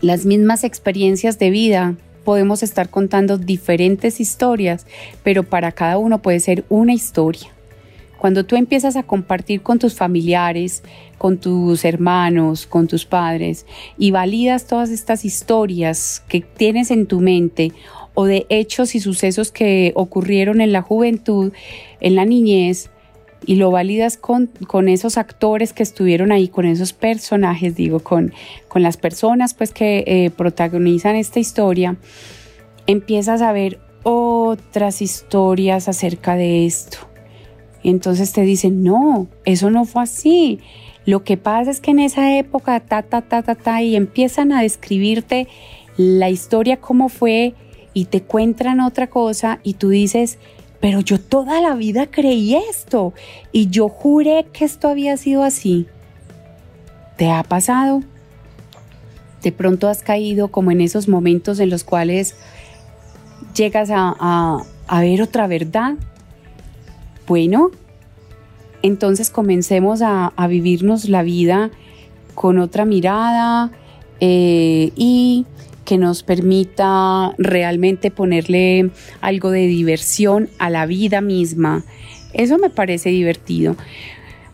las 0.02 0.26
mismas 0.26 0.64
experiencias 0.64 1.40
de 1.40 1.50
vida 1.50 1.96
podemos 2.26 2.64
estar 2.64 2.90
contando 2.90 3.38
diferentes 3.38 4.20
historias, 4.20 4.86
pero 5.24 5.44
para 5.44 5.72
cada 5.72 5.98
uno 5.98 6.22
puede 6.22 6.42
ser 6.42 6.66
una 6.68 6.94
historia. 6.94 7.56
Cuando 8.18 8.46
tú 8.46 8.56
empiezas 8.56 8.96
a 8.96 9.04
compartir 9.04 9.62
con 9.62 9.80
tus 9.80 9.94
familiares, 9.94 10.84
con 11.18 11.38
tus 11.38 11.86
hermanos, 11.86 12.66
con 12.66 12.88
tus 12.88 13.06
padres 13.06 13.66
y 13.98 14.12
validas 14.12 14.66
todas 14.66 14.90
estas 14.90 15.26
historias 15.26 16.24
que 16.28 16.42
tienes 16.42 16.92
en 16.92 17.06
tu 17.06 17.22
mente 17.22 17.72
o 18.16 18.26
de 18.26 18.46
hechos 18.50 18.96
y 18.96 19.00
sucesos 19.00 19.52
que 19.52 19.92
ocurrieron 19.96 20.60
en 20.60 20.72
la 20.72 20.82
juventud, 20.82 21.54
en 22.00 22.16
la 22.16 22.26
niñez, 22.26 22.90
y 23.46 23.56
lo 23.56 23.72
validas 23.72 24.18
con, 24.18 24.48
con, 24.68 24.90
esos 24.90 25.18
actores 25.18 25.74
que 25.74 25.84
estuvieron 25.84 26.32
ahí, 26.32 26.48
con 26.48 26.66
esos 26.66 26.94
personajes, 26.94 27.76
digo, 27.76 28.00
con, 28.00 28.34
con 28.68 28.82
las 28.82 28.98
personas 28.98 29.54
pues 29.54 29.72
que 29.72 30.04
eh, 30.08 30.32
protagonizan 30.32 31.16
esta 31.16 31.40
historia, 31.40 31.98
empiezas 32.88 33.42
a 33.42 33.52
ver 33.52 33.80
otras 34.04 35.02
historias 35.02 35.88
acerca 35.88 36.36
de 36.36 36.66
esto. 36.66 36.98
Entonces 37.84 38.34
te 38.34 38.42
dicen, 38.42 38.84
no, 38.84 39.28
eso 39.46 39.70
no 39.70 39.86
fue 39.86 40.04
así. 40.04 40.60
Lo 41.06 41.24
que 41.24 41.38
pasa 41.38 41.70
es 41.70 41.82
que 41.82 41.92
en 41.92 42.00
esa 42.00 42.38
época, 42.38 42.80
ta, 42.80 43.04
ta, 43.04 43.22
ta, 43.22 43.44
ta, 43.44 43.56
ta, 43.56 43.82
y 43.82 43.96
empiezan 43.96 44.52
a 44.52 44.62
describirte 44.62 45.48
la 45.98 46.30
historia 46.30 46.78
cómo 46.78 47.10
fue 47.10 47.54
y 47.94 48.06
te 48.06 48.22
cuentan 48.22 48.80
otra 48.80 49.08
cosa 49.08 49.60
y 49.64 49.76
tú 49.76 49.90
dices, 49.90 50.40
pero 50.80 51.00
yo 51.00 51.20
toda 51.20 51.62
la 51.62 51.76
vida 51.76 52.08
creí 52.08 52.56
esto 52.56 53.14
y 53.52 53.68
yo 53.70 53.90
juré 53.90 54.46
que 54.54 54.66
esto 54.66 54.88
había 54.88 55.18
sido 55.18 55.44
así. 55.44 55.88
¿Te 57.18 57.32
ha 57.32 57.44
pasado? 57.44 58.02
De 59.42 59.52
pronto 59.52 59.88
has 59.88 60.02
caído 60.02 60.50
como 60.50 60.72
en 60.72 60.82
esos 60.82 61.08
momentos 61.08 61.60
en 61.60 61.70
los 61.70 61.84
cuales 61.84 62.36
llegas 63.56 63.90
a, 63.92 64.64
ver 65.00 65.22
otra 65.22 65.48
verdad. 65.48 65.96
Bueno, 67.28 67.72
entonces 68.82 69.30
comencemos 69.30 70.02
a, 70.02 70.32
vivirnos 70.50 71.10
la 71.10 71.24
vida 71.24 71.72
con 72.34 72.60
otra 72.60 72.86
mirada 72.86 73.72
eh, 74.20 74.92
y 74.96 75.46
que 75.86 75.98
nos 75.98 76.24
permita 76.24 77.34
realmente 77.38 78.12
ponerle 78.12 78.90
algo 79.22 79.52
de 79.52 79.68
diversión 79.68 80.50
a 80.58 80.70
la 80.70 80.86
vida 80.86 81.22
misma. 81.22 81.86
Eso 82.34 82.58
me 82.58 82.70
parece 82.70 83.10
divertido. 83.10 83.78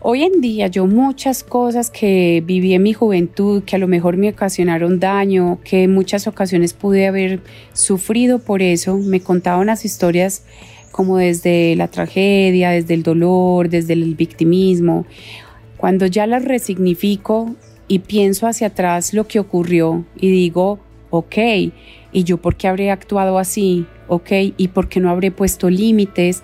Hoy 0.04 0.24
en 0.24 0.42
día 0.42 0.66
yo 0.66 0.88
muchas 0.88 1.44
cosas 1.44 1.92
que 1.92 2.42
viví 2.44 2.74
en 2.74 2.82
mi 2.82 2.92
juventud, 2.92 3.64
que 3.64 3.76
a 3.76 3.80
lo 3.80 3.88
mejor 3.88 4.18
me 4.18 4.30
ocasionaron 4.30 5.00
daño, 5.00 5.60
que 5.64 5.84
en 5.84 5.94
muchas 5.94 6.26
ocasiones 6.26 6.74
pude 6.74 7.06
haber 7.06 7.40
sufrido 7.74 8.40
por 8.40 8.64
eso, 8.64 8.98
me 8.98 9.20
contaban 9.20 9.68
las 9.68 9.86
historias 9.86 10.44
como 10.92 11.18
desde 11.18 11.76
la 11.76 11.88
tragedia, 11.88 12.72
desde 12.72 12.96
el 12.96 13.04
dolor, 13.04 13.70
desde 13.70 13.94
el 13.94 14.16
victimismo. 14.16 15.06
Cuando 15.78 16.08
ya 16.08 16.26
las 16.26 16.46
resignifico 16.46 17.56
y 17.88 18.00
pienso 18.00 18.48
hacia 18.48 18.68
atrás 18.68 19.14
lo 19.14 19.28
que 19.28 19.40
ocurrió 19.40 20.04
y 20.16 20.32
digo, 20.32 20.80
ok, 21.12 21.36
¿y 22.12 22.24
yo 22.24 22.38
por 22.38 22.56
qué 22.56 22.68
habré 22.68 22.90
actuado 22.90 23.38
así? 23.38 23.86
Ok, 24.08 24.32
¿y 24.58 24.70
por 24.70 24.90
qué 24.90 25.00
no 25.00 25.12
habré 25.12 25.30
puesto 25.30 25.70
límites? 25.70 26.42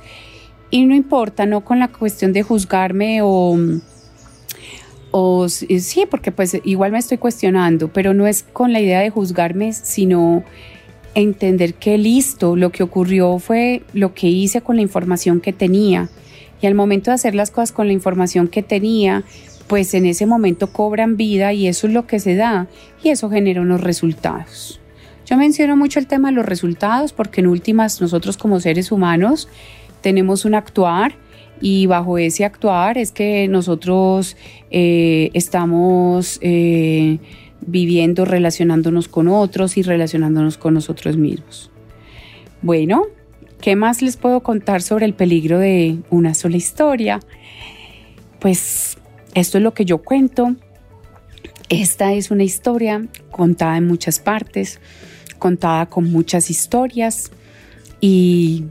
Y 0.70 0.86
no 0.86 0.94
importa, 0.94 1.46
no 1.46 1.66
con 1.66 1.80
la 1.80 1.88
cuestión 1.88 2.34
de 2.34 2.44
juzgarme 2.44 3.22
o, 3.24 3.58
o 5.12 5.50
sí, 5.50 6.06
porque 6.10 6.32
pues 6.32 6.60
igual 6.64 6.92
me 6.92 7.00
estoy 7.00 7.18
cuestionando, 7.18 7.88
pero 7.88 8.14
no 8.14 8.28
es 8.28 8.44
con 8.44 8.74
la 8.74 8.82
idea 8.82 9.00
de 9.00 9.10
juzgarme, 9.10 9.74
sino 9.74 10.44
entender 11.16 11.74
que 11.74 11.98
listo, 11.98 12.56
lo 12.56 12.72
que 12.72 12.84
ocurrió 12.84 13.40
fue 13.40 13.82
lo 13.94 14.14
que 14.14 14.28
hice 14.28 14.62
con 14.62 14.76
la 14.76 14.84
información 14.84 15.42
que 15.42 15.54
tenía. 15.54 16.10
Y 16.62 16.68
al 16.68 16.76
momento 16.76 17.12
de 17.12 17.16
hacer 17.16 17.34
las 17.34 17.50
cosas 17.50 17.72
con 17.72 17.88
la 17.88 17.94
información 17.94 18.48
que 18.48 18.64
tenía, 18.64 19.24
pues 19.68 19.94
en 19.94 20.06
ese 20.06 20.26
momento 20.26 20.68
cobran 20.68 21.18
vida 21.18 21.54
y 21.54 21.68
eso 21.68 21.88
es 21.88 21.94
lo 21.94 22.08
que 22.08 22.20
se 22.20 22.36
da 22.36 22.68
y 23.04 23.10
eso 23.10 23.30
genera 23.30 23.62
unos 23.62 23.82
resultados. 23.82 24.80
Yo 25.26 25.36
menciono 25.38 25.76
mucho 25.76 26.00
el 26.00 26.08
tema 26.08 26.30
de 26.30 26.36
los 26.36 26.46
resultados 26.46 27.12
porque 27.12 27.42
en 27.42 27.48
últimas 27.48 28.00
nosotros 28.00 28.38
como 28.38 28.60
seres 28.60 28.92
humanos 28.92 29.50
tenemos 30.02 30.46
un 30.46 30.56
actuar 30.56 31.16
y 31.60 31.86
bajo 31.86 32.18
ese 32.18 32.46
actuar 32.46 32.98
es 32.98 33.12
que 33.12 33.48
nosotros 33.48 34.38
eh, 34.72 35.32
estamos 35.34 36.40
eh, 36.42 37.20
viviendo, 37.66 38.26
relacionándonos 38.26 39.08
con 39.08 39.28
otros 39.28 39.78
y 39.78 39.82
relacionándonos 39.82 40.58
con 40.58 40.76
nosotros 40.76 41.18
mismos. 41.18 41.72
Bueno, 42.62 43.08
¿qué 43.60 43.76
más 43.76 44.02
les 44.02 44.18
puedo 44.18 44.42
contar 44.42 44.82
sobre 44.82 45.06
el 45.06 45.14
peligro 45.14 45.60
de 45.60 45.98
una 46.10 46.34
sola 46.36 46.58
historia? 46.58 47.20
Pues 48.40 48.98
esto 49.40 49.60
es 49.60 49.64
lo 49.64 49.74
que 49.76 49.86
yo 49.86 50.00
cuento. 50.00 50.56
Esta 51.70 52.14
es 52.14 52.32
una 52.32 52.44
historia 52.44 53.06
contada 53.30 53.78
en 53.78 53.86
muchas 53.86 54.20
partes, 54.20 54.80
contada 55.38 55.86
con 55.86 56.12
muchas 56.12 56.50
historias 56.50 57.30
y 58.02 58.66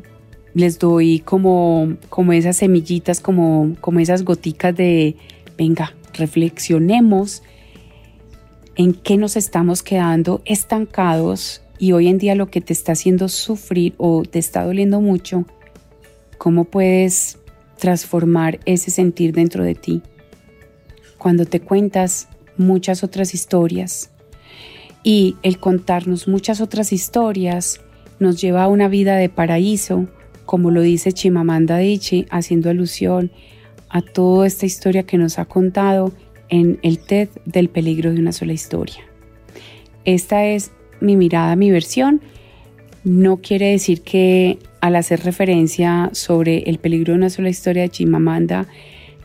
les 0.54 0.80
doy 0.80 1.20
como, 1.20 1.96
como 2.08 2.32
esas 2.32 2.56
semillitas, 2.56 3.20
como, 3.20 3.76
como 3.80 4.00
esas 4.00 4.24
goticas 4.24 4.74
de, 4.74 5.14
venga, 5.56 5.94
reflexionemos 6.14 7.44
en 8.74 8.92
qué 8.92 9.18
nos 9.18 9.36
estamos 9.36 9.84
quedando 9.84 10.42
estancados 10.46 11.62
y 11.78 11.92
hoy 11.92 12.08
en 12.08 12.18
día 12.18 12.34
lo 12.34 12.50
que 12.50 12.60
te 12.60 12.72
está 12.72 12.92
haciendo 12.92 13.28
sufrir 13.28 13.94
o 13.98 14.24
te 14.24 14.40
está 14.40 14.64
doliendo 14.64 15.00
mucho, 15.00 15.44
cómo 16.38 16.64
puedes 16.64 17.38
transformar 17.78 18.58
ese 18.64 18.90
sentir 18.90 19.32
dentro 19.32 19.62
de 19.62 19.76
ti 19.76 20.02
cuando 21.18 21.46
te 21.46 21.60
cuentas 21.60 22.28
muchas 22.56 23.04
otras 23.04 23.34
historias. 23.34 24.10
Y 25.02 25.36
el 25.42 25.58
contarnos 25.58 26.28
muchas 26.28 26.60
otras 26.60 26.92
historias 26.92 27.80
nos 28.18 28.40
lleva 28.40 28.64
a 28.64 28.68
una 28.68 28.88
vida 28.88 29.16
de 29.16 29.28
paraíso, 29.28 30.06
como 30.44 30.70
lo 30.70 30.80
dice 30.80 31.12
Chimamanda 31.12 31.76
Adichie, 31.76 32.26
haciendo 32.30 32.70
alusión 32.70 33.30
a 33.88 34.02
toda 34.02 34.46
esta 34.46 34.66
historia 34.66 35.04
que 35.04 35.18
nos 35.18 35.38
ha 35.38 35.44
contado 35.44 36.12
en 36.48 36.78
el 36.82 36.98
TED 36.98 37.28
del 37.44 37.68
peligro 37.68 38.12
de 38.12 38.20
una 38.20 38.32
sola 38.32 38.52
historia. 38.52 39.04
Esta 40.04 40.44
es 40.44 40.70
mi 41.00 41.16
mirada, 41.16 41.56
mi 41.56 41.70
versión. 41.70 42.20
No 43.04 43.38
quiere 43.38 43.70
decir 43.70 44.02
que 44.02 44.58
al 44.80 44.96
hacer 44.96 45.20
referencia 45.24 46.10
sobre 46.12 46.58
el 46.70 46.78
peligro 46.78 47.12
de 47.12 47.18
una 47.18 47.30
sola 47.30 47.48
historia 47.48 47.82
de 47.82 47.88
Chimamanda, 47.90 48.66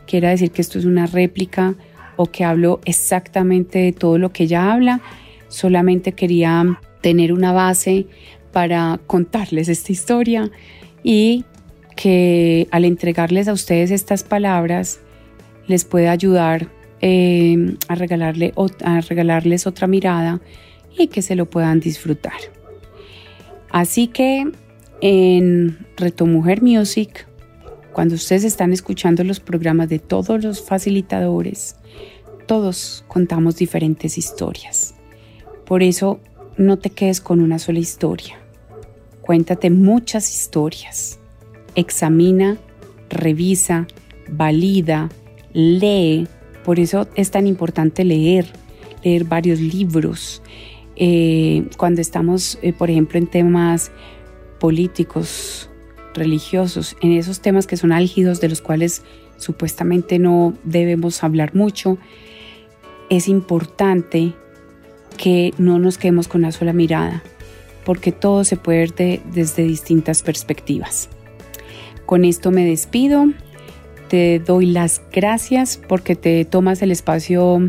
quiera 0.06 0.30
decir 0.30 0.50
que 0.50 0.62
esto 0.62 0.78
es 0.78 0.84
una 0.84 1.06
réplica 1.06 1.74
o 2.16 2.26
que 2.26 2.44
hablo 2.44 2.80
exactamente 2.84 3.78
de 3.78 3.92
todo 3.92 4.18
lo 4.18 4.32
que 4.32 4.44
ella 4.44 4.72
habla, 4.72 5.00
solamente 5.48 6.12
quería 6.12 6.78
tener 7.00 7.32
una 7.32 7.52
base 7.52 8.06
para 8.52 9.00
contarles 9.06 9.68
esta 9.68 9.92
historia 9.92 10.50
y 11.02 11.44
que 11.96 12.68
al 12.70 12.84
entregarles 12.84 13.48
a 13.48 13.52
ustedes 13.52 13.90
estas 13.90 14.24
palabras 14.24 15.00
les 15.66 15.84
pueda 15.84 16.12
ayudar 16.12 16.68
eh, 17.00 17.76
a, 17.88 17.94
regalarle, 17.94 18.52
a 18.84 19.00
regalarles 19.00 19.66
otra 19.66 19.86
mirada 19.86 20.40
y 20.96 21.08
que 21.08 21.22
se 21.22 21.34
lo 21.34 21.46
puedan 21.46 21.80
disfrutar. 21.80 22.40
Así 23.70 24.06
que 24.06 24.50
en 25.00 25.78
Reto 25.96 26.26
Mujer 26.26 26.62
Music, 26.62 27.26
cuando 27.92 28.14
ustedes 28.14 28.44
están 28.44 28.72
escuchando 28.72 29.22
los 29.24 29.40
programas 29.40 29.88
de 29.88 29.98
todos 29.98 30.42
los 30.42 30.62
facilitadores, 30.62 31.76
todos 32.46 33.04
contamos 33.08 33.56
diferentes 33.56 34.18
historias. 34.18 34.94
Por 35.66 35.82
eso 35.82 36.20
no 36.56 36.78
te 36.78 36.90
quedes 36.90 37.20
con 37.20 37.40
una 37.40 37.58
sola 37.58 37.78
historia. 37.78 38.38
Cuéntate 39.20 39.70
muchas 39.70 40.34
historias. 40.34 41.18
Examina, 41.74 42.58
revisa, 43.08 43.86
valida, 44.28 45.08
lee. 45.52 46.26
Por 46.64 46.80
eso 46.80 47.08
es 47.14 47.30
tan 47.30 47.46
importante 47.46 48.04
leer, 48.04 48.46
leer 49.04 49.24
varios 49.24 49.60
libros. 49.60 50.42
Eh, 50.96 51.66
cuando 51.76 52.00
estamos, 52.00 52.58
eh, 52.62 52.72
por 52.72 52.90
ejemplo, 52.90 53.18
en 53.18 53.26
temas 53.26 53.90
políticos, 54.58 55.70
religiosos, 56.14 56.96
en 57.00 57.12
esos 57.12 57.40
temas 57.40 57.66
que 57.66 57.76
son 57.76 57.92
álgidos, 57.92 58.40
de 58.40 58.48
los 58.48 58.60
cuales 58.60 59.02
supuestamente 59.36 60.18
no 60.18 60.54
debemos 60.64 61.22
hablar 61.24 61.54
mucho, 61.54 61.98
es 63.10 63.28
importante 63.28 64.34
que 65.16 65.52
no 65.58 65.78
nos 65.78 65.98
quedemos 65.98 66.28
con 66.28 66.42
una 66.42 66.52
sola 66.52 66.72
mirada, 66.72 67.22
porque 67.84 68.12
todo 68.12 68.44
se 68.44 68.56
puede 68.56 68.78
ver 68.80 69.22
desde 69.32 69.64
distintas 69.64 70.22
perspectivas. 70.22 71.08
Con 72.06 72.24
esto 72.24 72.50
me 72.50 72.64
despido, 72.64 73.26
te 74.08 74.38
doy 74.38 74.66
las 74.66 75.02
gracias 75.12 75.80
porque 75.88 76.14
te 76.14 76.44
tomas 76.44 76.82
el 76.82 76.90
espacio 76.90 77.68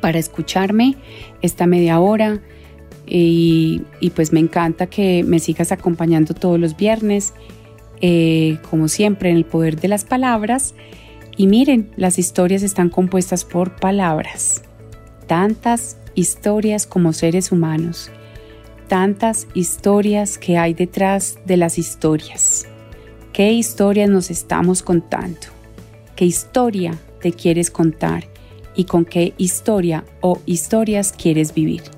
para 0.00 0.18
escucharme 0.18 0.96
esta 1.42 1.66
media 1.66 2.00
hora 2.00 2.40
y, 3.06 3.82
pues 4.14 4.32
me 4.32 4.40
encanta 4.40 4.86
que 4.86 5.22
me 5.22 5.38
sigas 5.38 5.72
acompañando 5.72 6.34
todos 6.34 6.58
los 6.58 6.76
viernes 6.76 7.32
eh, 8.00 8.58
como 8.68 8.88
siempre, 8.88 9.30
en 9.30 9.36
el 9.36 9.44
poder 9.44 9.80
de 9.80 9.88
las 9.88 10.04
palabras. 10.04 10.74
Y 11.36 11.46
miren, 11.46 11.90
las 11.96 12.18
historias 12.18 12.62
están 12.62 12.88
compuestas 12.88 13.44
por 13.44 13.76
palabras. 13.76 14.62
Tantas 15.26 15.98
historias 16.14 16.86
como 16.86 17.12
seres 17.12 17.52
humanos. 17.52 18.10
Tantas 18.88 19.46
historias 19.54 20.38
que 20.38 20.58
hay 20.58 20.74
detrás 20.74 21.38
de 21.44 21.56
las 21.56 21.78
historias. 21.78 22.66
¿Qué 23.32 23.52
historias 23.52 24.08
nos 24.08 24.30
estamos 24.30 24.82
contando? 24.82 25.40
¿Qué 26.14 26.24
historia 26.24 26.98
te 27.20 27.32
quieres 27.32 27.70
contar? 27.70 28.24
¿Y 28.74 28.84
con 28.84 29.04
qué 29.04 29.34
historia 29.36 30.04
o 30.20 30.40
historias 30.46 31.12
quieres 31.12 31.52
vivir? 31.52 31.95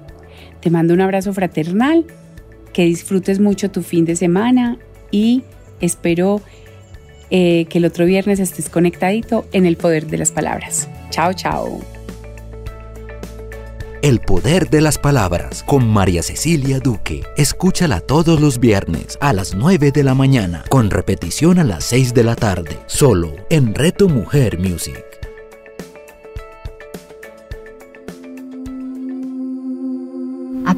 Te 0.60 0.70
mando 0.70 0.94
un 0.94 1.00
abrazo 1.00 1.32
fraternal, 1.32 2.04
que 2.72 2.84
disfrutes 2.84 3.40
mucho 3.40 3.70
tu 3.70 3.82
fin 3.82 4.04
de 4.04 4.16
semana 4.16 4.78
y 5.10 5.42
espero 5.80 6.40
eh, 7.30 7.66
que 7.68 7.78
el 7.78 7.84
otro 7.84 8.06
viernes 8.06 8.40
estés 8.40 8.68
conectadito 8.68 9.46
en 9.52 9.66
el 9.66 9.76
poder 9.76 10.06
de 10.06 10.18
las 10.18 10.32
palabras. 10.32 10.88
Chao, 11.10 11.32
chao. 11.32 11.80
El 14.00 14.20
poder 14.20 14.70
de 14.70 14.80
las 14.80 14.96
palabras 14.96 15.64
con 15.64 15.88
María 15.88 16.22
Cecilia 16.22 16.78
Duque. 16.78 17.24
Escúchala 17.36 18.00
todos 18.00 18.40
los 18.40 18.60
viernes 18.60 19.18
a 19.20 19.32
las 19.32 19.56
9 19.56 19.90
de 19.90 20.04
la 20.04 20.14
mañana 20.14 20.64
con 20.68 20.88
repetición 20.88 21.58
a 21.58 21.64
las 21.64 21.84
6 21.84 22.14
de 22.14 22.24
la 22.24 22.36
tarde, 22.36 22.78
solo 22.86 23.32
en 23.50 23.74
Reto 23.74 24.08
Mujer 24.08 24.58
Music. 24.60 25.17